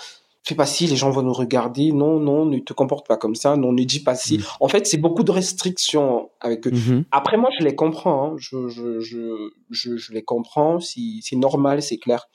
fais 0.48 0.54
pas 0.54 0.66
ci, 0.66 0.86
les 0.86 0.96
gens 0.96 1.10
vont 1.10 1.22
nous 1.22 1.32
regarder, 1.32 1.92
non, 1.92 2.18
non, 2.20 2.46
ne 2.46 2.58
te 2.58 2.72
comporte 2.72 3.06
pas 3.06 3.16
comme 3.16 3.34
ça, 3.34 3.56
non, 3.56 3.72
ne 3.72 3.82
dis 3.84 4.00
pas 4.00 4.14
ci. 4.14 4.38
Mm. 4.38 4.42
En 4.60 4.68
fait, 4.68 4.86
c'est 4.86 4.96
beaucoup 4.96 5.24
de 5.24 5.30
restrictions 5.30 6.30
avec 6.40 6.66
eux. 6.66 6.70
Mm-hmm. 6.70 7.04
Après, 7.10 7.36
moi, 7.36 7.50
je 7.58 7.64
les 7.64 7.74
comprends, 7.74 8.32
hein. 8.32 8.36
je, 8.38 8.68
je, 8.68 9.00
je, 9.00 9.50
je, 9.70 9.96
je, 9.96 10.12
les 10.12 10.22
comprends, 10.22 10.78
c'est 10.80 11.36
normal, 11.36 11.82
c'est 11.82 11.98
clair. 11.98 12.28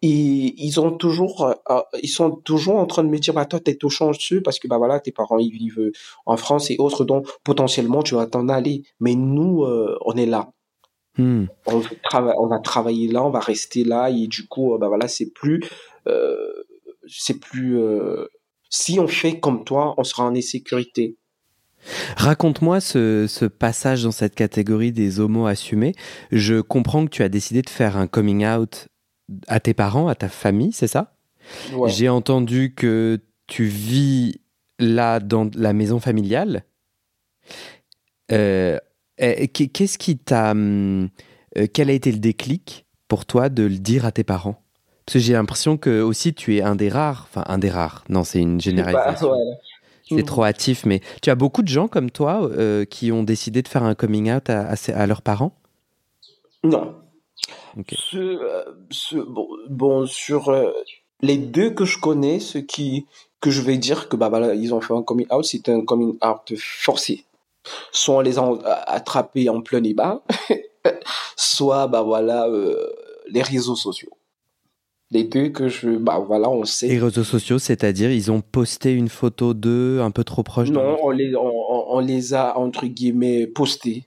Et 0.00 0.54
ils 0.56 0.80
ont 0.80 0.92
toujours, 0.92 1.44
euh, 1.44 1.54
euh, 1.70 1.82
ils 2.02 2.08
sont 2.08 2.30
toujours 2.30 2.76
en 2.76 2.86
train 2.86 3.02
de 3.02 3.08
me 3.08 3.18
dire, 3.18 3.34
bah, 3.34 3.44
toi, 3.44 3.60
t'es 3.60 3.84
au 3.84 3.90
chanceux 3.90 4.40
parce 4.40 4.58
que, 4.58 4.68
bah, 4.68 4.78
voilà, 4.78 5.00
tes 5.00 5.12
parents, 5.12 5.38
ils 5.38 5.50
vivent 5.50 5.90
en 6.24 6.36
France 6.36 6.70
et 6.70 6.76
autres, 6.78 7.04
donc, 7.04 7.26
potentiellement, 7.44 8.02
tu 8.02 8.14
vas 8.14 8.26
t'en 8.26 8.48
aller. 8.48 8.84
Mais 9.00 9.14
nous, 9.14 9.66
on 10.04 10.12
est 10.12 10.26
là. 10.26 10.52
Hmm. 11.18 11.46
On, 11.66 12.46
va 12.46 12.58
travailler 12.60 13.08
là, 13.08 13.24
on 13.24 13.30
va 13.30 13.40
rester 13.40 13.82
là, 13.82 14.08
et 14.08 14.28
du 14.28 14.46
coup, 14.46 14.74
euh, 14.74 14.78
bah 14.78 14.86
voilà, 14.86 15.08
c'est 15.08 15.32
plus, 15.32 15.60
euh, 16.06 16.36
c'est 17.08 17.40
plus. 17.40 17.78
Euh, 17.78 18.28
si 18.70 19.00
on 19.00 19.08
fait 19.08 19.40
comme 19.40 19.64
toi, 19.64 19.94
on 19.98 20.04
sera 20.04 20.24
en 20.24 20.36
insécurité. 20.36 21.16
Raconte-moi 22.16 22.80
ce, 22.80 23.46
passage 23.46 24.04
dans 24.04 24.12
cette 24.12 24.34
catégorie 24.34 24.92
des 24.92 25.20
homos 25.20 25.46
assumés. 25.46 25.94
Je 26.30 26.60
comprends 26.60 27.04
que 27.04 27.10
tu 27.10 27.22
as 27.22 27.28
décidé 27.28 27.62
de 27.62 27.70
faire 27.70 27.96
un 27.96 28.06
coming 28.06 28.46
out 28.46 28.88
à 29.46 29.60
tes 29.60 29.74
parents, 29.74 30.08
à 30.08 30.14
ta 30.14 30.28
famille, 30.28 30.72
c'est 30.72 30.86
ça? 30.86 31.14
J'ai 31.86 32.08
entendu 32.08 32.74
que 32.74 33.20
tu 33.46 33.64
vis 33.64 34.40
là, 34.78 35.18
dans 35.18 35.50
la 35.54 35.72
maison 35.72 35.98
familiale, 35.98 36.64
euh, 38.30 38.78
qu'est-ce 39.18 39.98
qui 39.98 40.18
t'a. 40.18 40.52
Hum, 40.52 41.08
euh, 41.56 41.66
quel 41.72 41.90
a 41.90 41.92
été 41.92 42.12
le 42.12 42.18
déclic 42.18 42.86
pour 43.08 43.24
toi 43.26 43.48
de 43.48 43.64
le 43.64 43.78
dire 43.78 44.04
à 44.04 44.12
tes 44.12 44.24
parents? 44.24 44.62
Parce 45.06 45.14
que 45.14 45.18
j'ai 45.20 45.32
l'impression 45.32 45.76
que 45.76 46.02
aussi 46.02 46.34
tu 46.34 46.56
es 46.56 46.62
un 46.62 46.76
des 46.76 46.88
rares, 46.88 47.26
enfin 47.30 47.42
un 47.46 47.58
des 47.58 47.70
rares, 47.70 48.04
non, 48.08 48.24
c'est 48.24 48.40
une 48.40 48.60
généralisation. 48.60 49.32
C'est 50.10 50.24
trop 50.24 50.44
hâtif, 50.44 50.86
mais 50.86 51.00
tu 51.20 51.28
as 51.28 51.34
beaucoup 51.34 51.60
de 51.60 51.68
gens 51.68 51.86
comme 51.86 52.10
toi 52.10 52.42
euh, 52.42 52.86
qui 52.86 53.12
ont 53.12 53.22
décidé 53.22 53.60
de 53.60 53.68
faire 53.68 53.82
un 53.82 53.94
coming 53.94 54.32
out 54.32 54.48
à, 54.48 55.06
leurs 55.06 55.20
parents? 55.20 55.54
Non. 56.64 56.94
bon, 59.68 60.06
sur 60.06 60.50
les 61.20 61.36
deux 61.36 61.70
que 61.70 61.84
je 61.84 61.98
connais, 61.98 62.40
ceux 62.40 62.62
qui 62.62 63.06
que 63.40 63.50
je 63.50 63.60
vais 63.60 63.76
dire 63.76 64.08
que 64.08 64.16
bah 64.16 64.28
voilà, 64.28 64.54
ils 64.54 64.74
ont 64.74 64.80
fait 64.80 64.94
un 64.94 65.02
coming 65.02 65.26
out, 65.30 65.44
c'était 65.44 65.72
un 65.72 65.84
coming 65.84 66.16
out 66.24 66.52
forcé. 66.56 67.24
Soit 67.92 68.16
on 68.16 68.20
les 68.20 68.38
a 68.38 68.44
attrapés 68.86 69.48
en 69.48 69.60
plein 69.60 69.80
débat, 69.80 70.22
soit 71.36 71.86
bah 71.86 72.02
voilà 72.02 72.46
euh, 72.46 72.86
les 73.28 73.42
réseaux 73.42 73.76
sociaux. 73.76 74.10
Les 75.10 75.24
deux 75.24 75.48
que 75.48 75.68
je 75.68 75.90
bah 75.90 76.22
voilà, 76.24 76.50
on 76.50 76.64
sait. 76.64 76.88
Les 76.88 76.98
réseaux 76.98 77.24
sociaux, 77.24 77.58
c'est-à-dire 77.58 78.10
ils 78.10 78.30
ont 78.30 78.42
posté 78.42 78.92
une 78.92 79.08
photo 79.08 79.54
d'eux 79.54 80.00
un 80.00 80.10
peu 80.10 80.24
trop 80.24 80.42
proche. 80.42 80.68
Non, 80.68 80.98
on 81.02 81.10
les 81.10 81.34
on, 81.34 82.00
les 82.00 82.34
a 82.34 82.58
entre 82.58 82.86
guillemets 82.86 83.46
postés. 83.46 84.04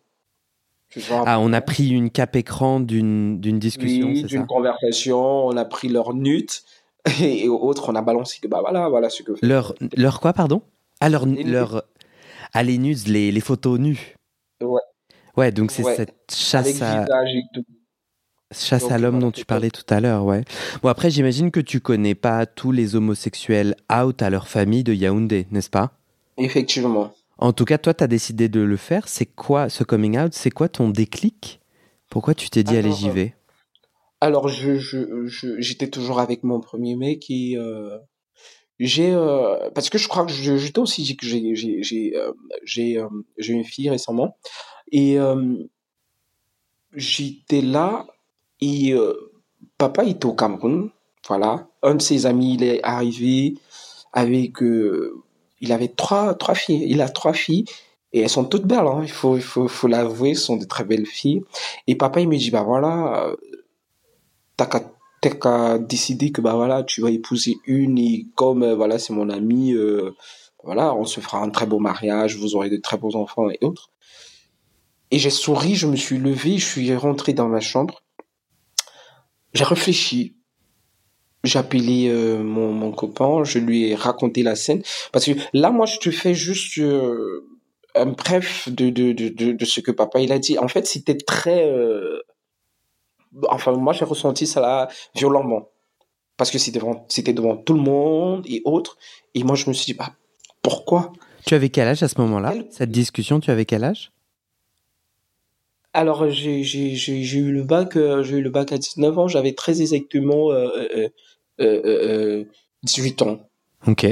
Ah, 1.09 1.39
on 1.39 1.53
a 1.53 1.61
pris 1.61 1.89
une 1.89 2.09
cap 2.09 2.35
écran 2.35 2.81
d'une 2.81 3.39
d'une 3.39 3.59
discussion, 3.59 4.07
oui, 4.07 4.23
d'une 4.23 4.45
conversation, 4.45 5.47
on 5.47 5.55
a 5.55 5.65
pris 5.65 5.87
leur 5.87 6.13
nut 6.13 6.63
et 7.21 7.47
autres, 7.47 7.89
on 7.89 7.95
a 7.95 8.01
balancé 8.01 8.39
que 8.39 8.47
bah 8.47 8.59
voilà, 8.61 8.89
voilà 8.89 9.09
ce 9.09 9.23
que. 9.23 9.33
Leur, 9.41 9.73
leur 9.95 10.19
quoi, 10.19 10.33
pardon? 10.33 10.61
Ah, 10.99 11.09
leur, 11.09 11.25
leur... 11.25 11.83
Ah, 12.53 12.63
les 12.63 12.77
nudes, 12.77 13.07
les, 13.07 13.31
les 13.31 13.39
photos 13.39 13.79
nues. 13.79 14.15
Ouais. 14.61 14.81
Ouais, 15.37 15.51
donc 15.51 15.71
c'est 15.71 15.83
cette 15.83 16.15
chasse 16.33 16.81
à. 16.81 17.05
Chasse 18.53 18.91
à 18.91 18.97
l'homme 18.97 19.19
dont 19.19 19.31
tu 19.31 19.45
parlais 19.45 19.69
tout 19.69 19.85
à 19.89 20.01
l'heure, 20.01 20.25
ouais. 20.25 20.43
Bon, 20.83 20.89
après, 20.89 21.09
j'imagine 21.09 21.51
que 21.51 21.61
tu 21.61 21.79
connais 21.79 22.15
pas 22.15 22.45
tous 22.45 22.73
les 22.73 22.95
homosexuels 22.97 23.77
out 23.89 24.21
à 24.21 24.29
leur 24.29 24.49
famille 24.49 24.83
de 24.83 24.93
Yaoundé, 24.93 25.47
n'est-ce 25.51 25.69
pas? 25.69 25.93
Effectivement. 26.37 27.13
En 27.37 27.53
tout 27.53 27.63
cas, 27.63 27.77
toi, 27.77 27.93
tu 27.93 28.03
as 28.03 28.07
décidé 28.07 28.49
de 28.49 28.59
le 28.59 28.75
faire. 28.75 29.07
C'est 29.07 29.25
quoi 29.25 29.69
ce 29.69 29.85
coming 29.85 30.19
out? 30.19 30.33
C'est 30.33 30.51
quoi 30.51 30.67
ton 30.67 30.89
déclic? 30.89 31.61
Pourquoi 32.09 32.33
tu 32.35 32.49
t'es 32.49 32.63
dit, 32.63 32.75
allez, 32.75 32.91
j'y 32.91 33.09
vais? 33.09 33.35
alors, 34.19 34.49
je, 34.49 34.75
je, 34.75 35.27
j'étais 35.59 35.89
toujours 35.89 36.19
avec 36.19 36.43
mon 36.43 36.59
premier 36.59 36.95
mec 36.95 37.25
et 37.29 37.57
euh, 37.57 37.97
j'ai 38.83 39.13
euh, 39.13 39.69
parce 39.75 39.91
que 39.91 39.99
je 39.99 40.07
crois 40.07 40.25
que 40.25 40.31
je, 40.31 40.57
je 40.57 40.71
aussi 40.79 41.05
j'ai 41.05 41.55
j'ai 41.55 41.83
j'ai 41.83 42.17
euh, 42.17 42.31
j'ai 42.63 42.97
euh, 42.97 43.07
j'ai 43.37 43.53
une 43.53 43.63
fille 43.63 43.91
récemment 43.91 44.35
et 44.91 45.17
j'étais 46.93 47.61
là 47.61 48.07
et 48.59 48.93
papa 49.77 50.03
était 50.03 50.25
au 50.25 50.33
Cameroun, 50.33 50.89
voilà. 51.27 51.67
Un 51.83 51.95
de 51.95 52.01
ses 52.01 52.25
amis 52.25 52.55
il 52.55 52.63
est 52.63 52.83
arrivé 52.83 53.55
avec 54.13 54.57
il 55.61 55.71
avait 55.71 55.87
trois 55.89 56.33
trois 56.33 56.55
filles, 56.55 56.83
il 56.87 57.01
a 57.01 57.09
trois 57.09 57.33
filles 57.33 57.65
et 58.13 58.21
elles 58.21 58.29
sont 58.29 58.45
toutes 58.45 58.65
belles, 58.65 58.79
hein. 58.79 59.01
il 59.03 59.11
faut 59.11 59.37
il 59.37 59.43
faut 59.43 59.67
faut 59.67 59.87
l'avouer, 59.87 60.33
sont 60.33 60.57
de 60.57 60.65
très 60.65 60.83
belles 60.83 61.05
filles. 61.05 61.43
Et 61.85 61.95
papa 61.95 62.19
il 62.19 62.27
me 62.27 62.37
dit 62.37 62.49
bah 62.49 62.63
voilà 62.63 63.31
t'as 64.57 64.65
qu'à 65.29 65.77
décider 65.77 66.31
que 66.31 66.41
bah 66.41 66.55
voilà 66.55 66.83
tu 66.83 67.01
vas 67.01 67.11
épouser 67.11 67.57
une 67.65 67.97
et 67.97 68.25
comme 68.35 68.63
euh, 68.63 68.75
voilà 68.75 68.97
c'est 68.97 69.13
mon 69.13 69.29
ami 69.29 69.73
euh, 69.73 70.15
voilà 70.63 70.95
on 70.95 71.05
se 71.05 71.19
fera 71.19 71.39
un 71.39 71.49
très 71.49 71.67
beau 71.67 71.79
mariage 71.79 72.37
vous 72.37 72.55
aurez 72.55 72.69
de 72.69 72.77
très 72.77 72.97
beaux 72.97 73.15
enfants 73.15 73.49
et 73.49 73.59
autres. 73.61 73.91
Et 75.11 75.19
j'ai 75.19 75.29
souri 75.29 75.75
je 75.75 75.87
me 75.87 75.95
suis 75.95 76.17
levé 76.17 76.57
je 76.57 76.65
suis 76.65 76.95
rentré 76.95 77.33
dans 77.33 77.47
ma 77.47 77.59
chambre. 77.59 78.01
J'ai 79.53 79.65
réfléchi. 79.65 80.37
J'ai 81.43 81.59
appelé 81.59 82.07
euh, 82.07 82.41
mon, 82.41 82.71
mon 82.71 82.91
copain 82.91 83.43
je 83.43 83.59
lui 83.59 83.89
ai 83.89 83.95
raconté 83.95 84.41
la 84.41 84.55
scène. 84.55 84.81
Parce 85.11 85.25
que 85.25 85.31
là 85.53 85.69
moi 85.69 85.85
je 85.85 85.97
te 85.97 86.09
fais 86.09 86.33
juste 86.33 86.79
un 87.93 88.05
bref 88.05 88.69
de, 88.69 88.89
de, 88.89 89.11
de, 89.11 89.51
de, 89.51 89.65
ce 89.65 89.81
que 89.81 89.91
papa 89.91 90.19
il 90.19 90.31
a 90.31 90.39
dit. 90.39 90.57
En 90.57 90.67
fait 90.67 90.87
c'était 90.87 91.17
très 91.17 91.69
enfin 93.49 93.73
moi 93.73 93.93
j'ai 93.93 94.05
ressenti 94.05 94.47
ça 94.47 94.61
là 94.61 94.89
violemment. 95.15 95.69
Parce 96.37 96.49
que 96.51 96.57
c'était 96.57 96.79
devant 96.79 97.05
c'était 97.09 97.33
devant 97.33 97.57
tout 97.57 97.73
le 97.73 97.81
monde 97.81 98.45
et 98.47 98.61
autres. 98.65 98.97
Et 99.35 99.43
moi 99.43 99.55
je 99.55 99.67
me 99.69 99.73
suis 99.73 99.85
dit 99.85 99.93
bah 99.93 100.11
pourquoi? 100.61 101.13
Tu 101.45 101.55
avais 101.55 101.69
quel 101.69 101.87
âge 101.87 102.03
à 102.03 102.07
ce 102.07 102.19
moment-là? 102.21 102.53
Cette 102.69 102.91
discussion 102.91 103.39
tu 103.39 103.51
avais 103.51 103.65
quel 103.65 103.83
âge? 103.83 104.11
Alors 105.93 106.29
j'ai 106.29 106.63
j'ai 106.63 106.95
j'ai 106.95 107.39
eu 107.39 107.51
le 107.51 107.63
bac 107.63 107.97
euh, 107.97 108.23
j'ai 108.23 108.37
eu 108.37 108.41
le 108.41 108.49
bac 108.49 108.71
à 108.71 108.77
19 108.77 109.19
ans. 109.19 109.27
J'avais 109.27 109.53
très 109.53 109.81
exactement 109.81 110.51
euh, 110.51 111.09
euh, 111.59 112.45
18 112.83 113.21
ans. 113.23 113.39
Ok. 113.87 114.05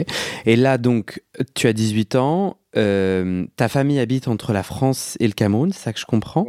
Et 0.46 0.56
là 0.56 0.78
donc 0.78 1.24
tu 1.56 1.68
as 1.68 1.74
18 1.74 2.16
ans 2.16 2.58
ta 2.74 3.68
famille 3.68 4.00
habite 4.00 4.28
entre 4.28 4.54
la 4.54 4.64
France 4.64 5.18
et 5.20 5.28
le 5.28 5.34
Cameroun 5.34 5.72
c'est 5.72 5.80
ça 5.80 5.94
que 5.94 6.00
je 6.00 6.06
comprends? 6.06 6.46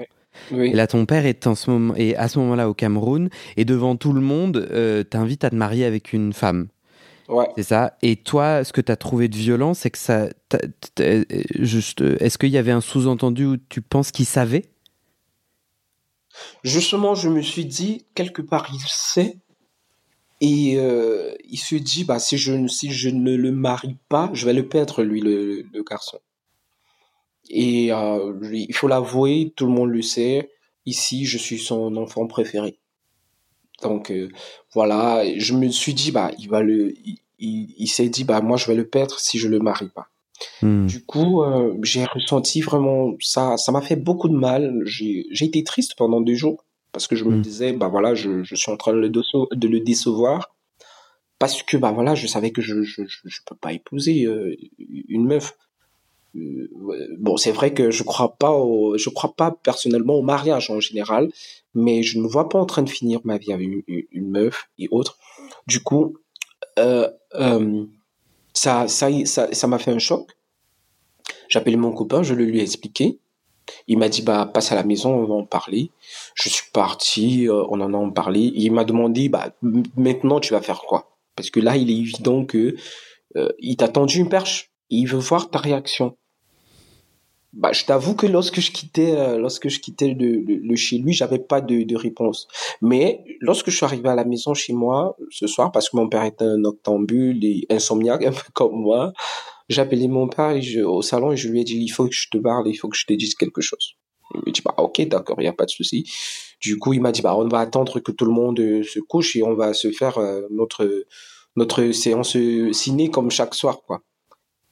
Et 0.53 0.72
là, 0.72 0.87
ton 0.87 1.07
père 1.07 1.26
est, 1.26 1.46
en 1.46 1.55
ce 1.55 1.70
moment, 1.70 1.94
et 1.96 2.16
à 2.16 2.29
ce 2.29 2.38
moment-là 2.38 2.68
au 2.68 2.74
Cameroun, 2.74 3.31
et 3.57 3.64
devant 3.64 3.96
tout 3.96 4.12
le 4.12 4.20
monde, 4.20 4.68
euh, 4.72 5.05
t'invite 5.05 5.44
à 5.44 5.50
te 5.50 5.55
marier 5.55 5.85
avec 5.85 6.12
une 6.12 6.33
femme. 6.33 6.68
Ouais. 7.29 7.46
C'est 7.57 7.62
ça. 7.62 7.96
Et 8.03 8.16
toi, 8.16 8.64
ce 8.64 8.72
que 8.72 8.81
tu 8.81 8.90
as 8.90 8.96
trouvé 8.96 9.29
de 9.29 9.37
violent, 9.37 9.72
c'est 9.72 9.90
que 9.90 9.98
ça. 9.98 10.29
Juste, 11.59 12.00
est-ce 12.00 12.38
qu'il 12.38 12.50
y 12.50 12.59
avait 12.59 12.72
un 12.72 12.81
sous-entendu 12.81 13.46
où 13.46 13.57
tu 13.57 13.83
penses 13.83 14.11
qu'il 14.11 14.26
savait? 14.26 14.64
Justement, 16.64 17.14
je 17.14 17.29
me 17.29 17.42
suis 17.42 17.64
dit, 17.64 18.05
quelque 18.14 18.42
part, 18.42 18.68
il 18.72 18.81
sait. 18.87 19.37
Et 20.40 20.76
euh, 20.79 21.35
il 21.48 21.59
se 21.59 21.74
dit, 21.74 22.05
bah, 22.05 22.18
si, 22.18 22.38
je, 22.38 22.66
si 22.66 22.90
je 22.90 23.11
ne 23.11 23.37
le 23.37 23.53
marie 23.53 23.96
pas, 24.09 24.31
je 24.33 24.46
vais 24.46 24.55
le 24.55 24.66
perdre, 24.66 25.03
lui, 25.03 25.20
le, 25.20 25.66
le 25.72 25.83
garçon. 25.85 26.18
Et 27.50 27.92
euh, 27.92 28.32
il 28.52 28.74
faut 28.74 28.86
l'avouer, 28.86 29.52
tout 29.56 29.66
le 29.66 29.72
monde 29.72 29.90
le 29.90 30.02
sait. 30.02 30.50
Ici, 30.86 31.24
je 31.26 31.36
suis 31.36 31.58
son 31.58 31.96
enfant 31.96 32.26
préféré. 32.26 32.78
Donc 33.82 34.10
euh, 34.10 34.28
voilà, 34.72 35.24
je 35.36 35.54
me 35.54 35.68
suis 35.68 35.94
dit 35.94 36.12
bah 36.12 36.30
il 36.38 36.48
va 36.48 36.62
le, 36.62 36.92
il, 37.38 37.88
s'est 37.88 38.08
dit 38.08 38.24
bah 38.24 38.40
moi 38.42 38.58
je 38.58 38.66
vais 38.66 38.74
le 38.74 38.86
perdre 38.86 39.18
si 39.18 39.38
je 39.38 39.48
le 39.48 39.58
marie 39.58 39.88
pas. 39.88 40.08
Hmm. 40.62 40.86
Du 40.86 41.04
coup, 41.04 41.42
euh, 41.42 41.74
j'ai 41.82 42.04
ressenti 42.04 42.60
vraiment 42.60 43.14
ça, 43.20 43.56
ça 43.56 43.72
m'a 43.72 43.80
fait 43.80 43.96
beaucoup 43.96 44.28
de 44.28 44.36
mal. 44.36 44.80
J'ai, 44.84 45.26
été 45.32 45.64
triste 45.64 45.94
pendant 45.96 46.20
deux 46.20 46.34
jours 46.34 46.64
parce 46.92 47.06
que 47.06 47.16
je 47.16 47.24
me 47.24 47.36
hmm. 47.36 47.42
disais 47.42 47.72
bah 47.72 47.88
voilà, 47.88 48.14
je, 48.14 48.42
je 48.42 48.54
suis 48.54 48.70
en 48.70 48.76
train 48.76 48.92
de 48.92 48.98
le, 48.98 49.08
de 49.08 49.68
le 49.68 49.80
décevoir 49.80 50.54
parce 51.38 51.62
que 51.62 51.78
bah 51.78 51.90
voilà, 51.90 52.14
je 52.14 52.26
savais 52.26 52.50
que 52.50 52.60
je 52.60 52.82
je, 52.82 53.02
je, 53.06 53.40
peux 53.46 53.56
pas 53.56 53.72
épouser 53.72 54.28
une 55.08 55.26
meuf. 55.26 55.56
Euh, 56.36 56.68
bon, 57.18 57.36
c'est 57.36 57.52
vrai 57.52 57.74
que 57.74 57.90
je 57.90 58.02
crois 58.02 58.36
pas 58.36 58.52
au, 58.52 58.96
je 58.96 59.10
crois 59.10 59.34
pas 59.34 59.50
personnellement 59.50 60.14
au 60.14 60.22
mariage 60.22 60.70
en 60.70 60.80
général, 60.80 61.30
mais 61.74 62.02
je 62.02 62.18
ne 62.18 62.26
vois 62.26 62.48
pas 62.48 62.58
en 62.58 62.66
train 62.66 62.82
de 62.82 62.90
finir 62.90 63.20
ma 63.24 63.38
vie 63.38 63.52
avec 63.52 63.68
une, 63.88 64.30
meuf 64.30 64.68
et 64.78 64.88
autres. 64.90 65.18
Du 65.66 65.82
coup, 65.82 66.16
euh, 66.78 67.08
euh, 67.34 67.84
ça, 68.52 68.88
ça, 68.88 69.08
ça, 69.24 69.52
ça 69.52 69.66
m'a 69.66 69.78
fait 69.78 69.90
un 69.90 69.98
choc. 69.98 70.30
J'ai 71.48 71.58
appelé 71.58 71.76
mon 71.76 71.92
copain, 71.92 72.22
je 72.22 72.34
le 72.34 72.44
lui 72.44 72.60
ai 72.60 72.62
expliqué. 72.62 73.18
Il 73.86 73.98
m'a 73.98 74.08
dit 74.08 74.22
bah 74.22 74.50
passe 74.52 74.72
à 74.72 74.74
la 74.74 74.84
maison, 74.84 75.14
on 75.14 75.24
va 75.26 75.34
en 75.34 75.44
parler. 75.44 75.90
Je 76.34 76.48
suis 76.48 76.70
parti, 76.72 77.48
on 77.50 77.80
en 77.80 78.08
a 78.08 78.12
parlé. 78.12 78.52
Il 78.54 78.72
m'a 78.72 78.84
demandé 78.84 79.28
bah 79.28 79.52
maintenant 79.96 80.40
tu 80.40 80.52
vas 80.52 80.60
faire 80.60 80.80
quoi? 80.82 81.16
Parce 81.36 81.50
que 81.50 81.60
là 81.60 81.76
il 81.76 81.90
est 81.90 81.96
évident 81.96 82.44
que 82.44 82.74
il 83.60 83.76
t'a 83.76 83.88
tendu 83.88 84.18
une 84.18 84.28
perche. 84.28 84.72
il 84.90 85.06
veut 85.06 85.18
voir 85.18 85.50
ta 85.50 85.58
réaction 85.60 86.16
bah, 87.52 87.72
je 87.72 87.84
t'avoue 87.84 88.14
que 88.14 88.26
lorsque 88.26 88.60
je 88.60 88.70
quittais, 88.70 89.16
euh, 89.16 89.38
lorsque 89.38 89.68
je 89.68 89.80
quittais 89.80 90.14
le, 90.14 90.44
le, 90.46 90.76
chez 90.76 90.98
lui, 90.98 91.12
j'avais 91.12 91.40
pas 91.40 91.60
de, 91.60 91.82
de, 91.82 91.96
réponse. 91.96 92.46
Mais 92.80 93.24
lorsque 93.40 93.70
je 93.70 93.76
suis 93.76 93.84
arrivé 93.84 94.08
à 94.08 94.14
la 94.14 94.24
maison 94.24 94.54
chez 94.54 94.72
moi 94.72 95.16
ce 95.30 95.46
soir, 95.46 95.72
parce 95.72 95.90
que 95.90 95.96
mon 95.96 96.08
père 96.08 96.22
est 96.22 96.40
un 96.42 96.64
octambule 96.64 97.44
et 97.44 97.66
insomniaque 97.68 98.24
un 98.26 98.32
peu 98.32 98.44
comme 98.52 98.74
moi, 98.74 99.12
appelé 99.78 100.08
mon 100.08 100.28
père 100.28 100.56
au 100.84 101.02
salon 101.02 101.32
et 101.32 101.36
je 101.36 101.48
lui 101.48 101.60
ai 101.60 101.64
dit 101.64 101.76
il 101.76 101.88
faut 101.88 102.08
que 102.08 102.14
je 102.14 102.28
te 102.28 102.38
parle, 102.38 102.66
il 102.68 102.74
faut 102.74 102.88
que 102.88 102.96
je 102.96 103.06
te 103.06 103.12
dise 103.12 103.34
quelque 103.34 103.60
chose. 103.60 103.94
Il 104.34 104.40
m'a 104.46 104.52
dit 104.52 104.62
bah 104.64 104.74
ok 104.78 105.00
d'accord, 105.08 105.36
il 105.40 105.44
y 105.44 105.48
a 105.48 105.52
pas 105.52 105.66
de 105.66 105.70
souci. 105.70 106.10
Du 106.60 106.78
coup 106.78 106.92
il 106.92 107.00
m'a 107.00 107.12
dit 107.12 107.22
bah 107.22 107.36
on 107.36 107.46
va 107.48 107.60
attendre 107.60 108.00
que 108.00 108.12
tout 108.12 108.24
le 108.24 108.32
monde 108.32 108.58
euh, 108.60 108.82
se 108.82 108.98
couche 109.00 109.36
et 109.36 109.42
on 109.42 109.54
va 109.54 109.74
se 109.74 109.92
faire 109.92 110.18
euh, 110.18 110.42
notre 110.50 111.04
notre 111.56 111.90
séance 111.92 112.36
ciné 112.72 113.10
comme 113.10 113.30
chaque 113.30 113.54
soir 113.54 113.82
quoi. 113.86 114.02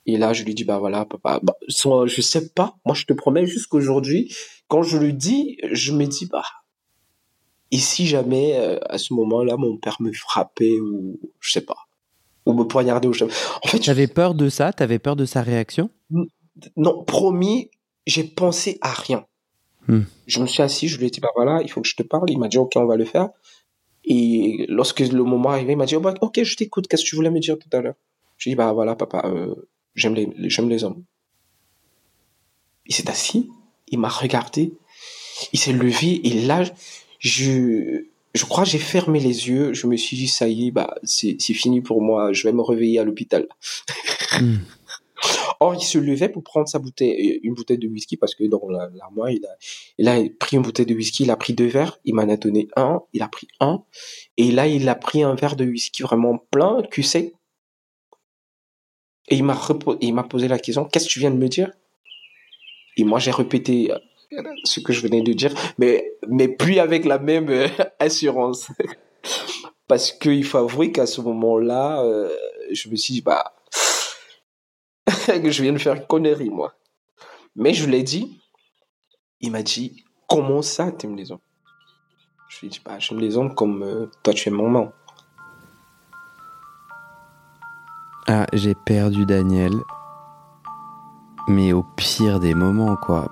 Et 0.09 0.17
là, 0.17 0.33
je 0.33 0.43
lui 0.43 0.55
dis, 0.55 0.65
bah 0.65 0.79
voilà, 0.79 1.05
papa, 1.05 1.39
bah, 1.43 1.55
je 1.69 2.21
sais 2.23 2.49
pas. 2.49 2.79
Moi, 2.87 2.95
je 2.95 3.05
te 3.05 3.13
promets 3.13 3.45
jusqu'aujourd'hui, 3.47 4.35
quand 4.67 4.83
je 4.83 4.97
le 4.97 5.13
dis, 5.13 5.59
je 5.71 5.93
me 5.93 6.07
dis, 6.07 6.25
bah, 6.25 6.45
et 7.71 7.77
si 7.77 8.07
jamais, 8.07 8.57
euh, 8.57 8.79
à 8.89 8.97
ce 8.97 9.13
moment-là, 9.13 9.59
mon 9.59 9.77
père 9.77 9.99
me 10.01 10.11
frappait 10.13 10.81
ou, 10.81 11.21
je 11.41 11.53
sais 11.53 11.61
pas. 11.61 11.77
ou 12.47 12.55
me 12.55 12.65
poignarder 12.65 13.07
au 13.07 13.13
chemin. 13.13 13.31
En 13.63 13.69
fait, 13.69 13.81
t'avais 13.81 14.07
peur 14.07 14.35
de 14.35 14.49
ça? 14.49 14.73
T'avais 14.73 14.99
peur 14.99 15.15
de 15.15 15.27
sa 15.27 15.43
réaction? 15.43 15.91
Non, 16.77 17.05
promis, 17.05 17.71
j'ai 18.07 18.25
pensé 18.25 18.79
à 18.81 18.95
rien. 18.95 19.27
Hmm. 19.87 20.05
Je 20.27 20.41
me 20.41 20.47
suis 20.47 20.63
assis, 20.63 20.89
je 20.89 20.99
lui 20.99 21.07
ai 21.07 21.11
dit 21.11 21.21
bah 21.21 21.29
voilà, 21.37 21.61
il 21.63 21.71
faut 21.71 21.83
que 21.83 21.89
je 21.89 21.97
te 21.97 22.03
parle. 22.03 22.31
Il 22.31 22.39
m'a 22.39 22.49
dit 22.49 22.57
ok, 22.57 22.73
on 22.77 22.87
va 22.87 22.97
le 22.97 23.05
faire. 23.05 23.29
Et 24.05 24.65
lorsque 24.71 25.01
le 25.01 25.23
moment 25.23 25.51
arrivé, 25.51 25.73
il 25.73 25.77
m'a 25.77 25.85
dit 25.85 25.97
oh, 25.97 26.01
bah, 26.01 26.15
ok, 26.23 26.43
je 26.43 26.57
t'écoute. 26.57 26.89
Qu'est-ce 26.89 27.05
que 27.05 27.09
tu 27.09 27.17
voulais 27.17 27.31
me 27.31 27.41
dire 27.41 27.59
tout 27.59 27.69
à 27.77 27.83
l'heure? 27.83 27.97
Je 28.39 28.49
lui 28.49 28.53
ai 28.53 28.55
dit 28.55 28.57
bah 28.57 28.73
voilà, 28.73 28.97
papa, 28.97 29.23
euh, 29.27 29.55
j'aime 29.99 30.15
les, 30.15 30.29
j'aime 30.49 30.69
les 30.69 30.85
hommes. 30.85 31.03
Il 32.87 32.95
s'est 32.95 33.11
assis, 33.11 33.51
il 33.89 33.99
m'a 33.99 34.09
regardé, 34.09 34.73
il 35.53 35.59
s'est 35.59 35.73
levé 35.73 36.27
et 36.27 36.47
là, 36.47 36.65
je, 37.19 38.05
je 38.35 38.45
crois 38.45 38.65
que 38.65 38.71
j'ai 38.71 38.79
fermé 38.79 39.21
les 39.21 39.49
yeux. 39.49 39.75
Je 39.75 39.87
me 39.87 39.97
suis 39.97 40.17
dit, 40.17 40.29
ça 40.29 40.49
y 40.49 40.69
est, 40.69 40.71
bah, 40.71 40.95
c'est, 41.03 41.39
fini 41.39 41.81
pour 41.81 42.01
moi. 42.01 42.33
Je 42.33 42.45
vais 42.45 42.53
me 42.53 42.63
réveiller 42.63 42.99
à 42.99 43.05
l'hôpital. 43.05 43.47
Hmm. 44.41 44.57
Or, 45.61 45.75
il 45.75 45.83
se 45.83 45.99
levait 45.99 46.29
pour 46.29 46.45
prendre 46.45 46.69
sa 46.69 46.79
bouteille, 46.79 47.41
une 47.43 47.55
bouteille 47.55 47.79
de 47.79 47.89
whisky 47.89 48.17
parce 48.17 48.37
que 48.37 48.45
dans 48.45 48.63
l'armoire, 48.69 49.31
il 49.31 49.45
a, 49.45 49.57
il 49.99 50.09
a 50.09 50.23
pris 50.39 50.57
une 50.57 50.63
bouteille 50.63 50.87
de 50.87 50.95
whisky, 50.95 51.25
il 51.25 51.31
a 51.33 51.37
pris 51.37 51.55
deux 51.55 51.67
verres, 51.67 51.99
il 52.05 52.15
m'en 52.15 52.29
a 52.29 52.37
donné 52.37 52.69
un, 52.77 53.03
il 53.13 53.23
a 53.23 53.29
pris 53.29 53.49
un, 53.59 53.83
et 54.37 54.53
là, 54.53 54.69
il 54.69 54.89
a 54.89 54.95
pris 54.95 55.25
un 55.25 55.35
verre 55.35 55.57
de 55.57 55.65
whisky 55.65 56.05
vraiment 56.05 56.39
plein, 56.53 56.83
QC. 56.93 57.35
Et 59.31 59.37
il 59.37 59.45
m'a, 59.45 59.59
m'a 60.13 60.23
posé 60.25 60.49
la 60.49 60.59
question, 60.59 60.85
qu'est-ce 60.85 61.07
que 61.07 61.11
tu 61.11 61.21
viens 61.21 61.31
de 61.31 61.37
me 61.37 61.49
dire? 61.49 61.71
Et 62.97 63.05
moi, 63.05 63.19
j'ai 63.19 63.31
répété 63.31 63.93
ce 64.65 64.81
que 64.81 64.93
je 64.93 65.01
venais 65.01 65.23
de 65.23 65.33
dire, 65.33 65.55
mais, 65.79 66.13
mais 66.29 66.49
plus 66.49 66.79
avec 66.79 67.05
la 67.05 67.19
même 67.19 67.49
euh, 67.49 67.69
assurance. 67.99 68.69
Parce 69.89 70.13
qu'il 70.13 70.45
faut 70.45 70.59
avouer 70.59 70.93
qu'à 70.93 71.07
ce 71.07 71.21
moment-là, 71.23 72.03
euh, 72.03 72.31
je 72.73 72.89
me 72.91 72.97
suis 72.97 73.15
dit, 73.15 73.21
bah, 73.23 73.55
que 75.27 75.51
je 75.51 75.63
viens 75.63 75.73
de 75.73 75.79
faire 75.79 76.07
connerie, 76.07 76.51
moi. 76.51 76.75
Mais 77.57 77.73
je 77.73 77.89
l'ai 77.89 78.03
dit, 78.03 78.39
il 79.41 79.51
m'a 79.51 79.63
dit, 79.63 80.05
comment 80.29 80.63
ça, 80.63 80.93
tu 80.93 81.07
aimes 81.07 81.17
les 81.17 81.33
hommes? 81.33 81.41
Je 82.49 82.61
lui 82.61 82.67
ai 82.67 82.71
dit, 82.71 82.81
bah, 82.85 82.99
j'aime 82.99 83.21
les 83.21 83.37
hommes 83.37 83.55
comme 83.55 83.83
euh, 83.83 84.11
toi, 84.23 84.35
tu 84.35 84.49
aimes 84.49 84.57
maman. 84.57 84.93
Ah, 88.31 88.45
j'ai 88.53 88.75
perdu 88.75 89.25
Daniel. 89.25 89.73
Mais 91.49 91.73
au 91.73 91.83
pire 91.83 92.41
des 92.41 92.53
moments, 92.53 92.95
quoi. 92.95 93.31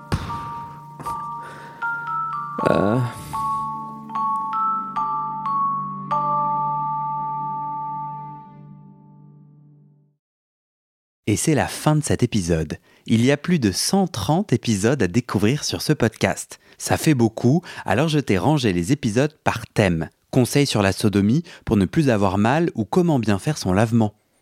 Euh. 2.71 2.97
Et 11.27 11.35
c'est 11.35 11.53
la 11.53 11.67
fin 11.67 11.95
de 11.95 12.03
cet 12.03 12.23
épisode. 12.23 12.79
Il 13.05 13.23
y 13.23 13.31
a 13.31 13.37
plus 13.37 13.59
de 13.59 13.71
130 13.71 14.51
épisodes 14.51 15.03
à 15.03 15.07
découvrir 15.07 15.63
sur 15.63 15.83
ce 15.83 15.93
podcast. 15.93 16.59
Ça 16.79 16.97
fait 16.97 17.13
beaucoup, 17.13 17.61
alors 17.85 18.07
je 18.07 18.17
t'ai 18.17 18.39
rangé 18.39 18.73
les 18.73 18.91
épisodes 18.91 19.37
par 19.43 19.67
thème. 19.67 20.09
Conseils 20.31 20.65
sur 20.65 20.81
la 20.81 20.91
sodomie 20.91 21.43
pour 21.65 21.77
ne 21.77 21.85
plus 21.85 22.09
avoir 22.09 22.39
mal 22.39 22.71
ou 22.73 22.83
comment 22.83 23.19
bien 23.19 23.37
faire 23.37 23.59
son 23.59 23.73
lavement. 23.73 24.15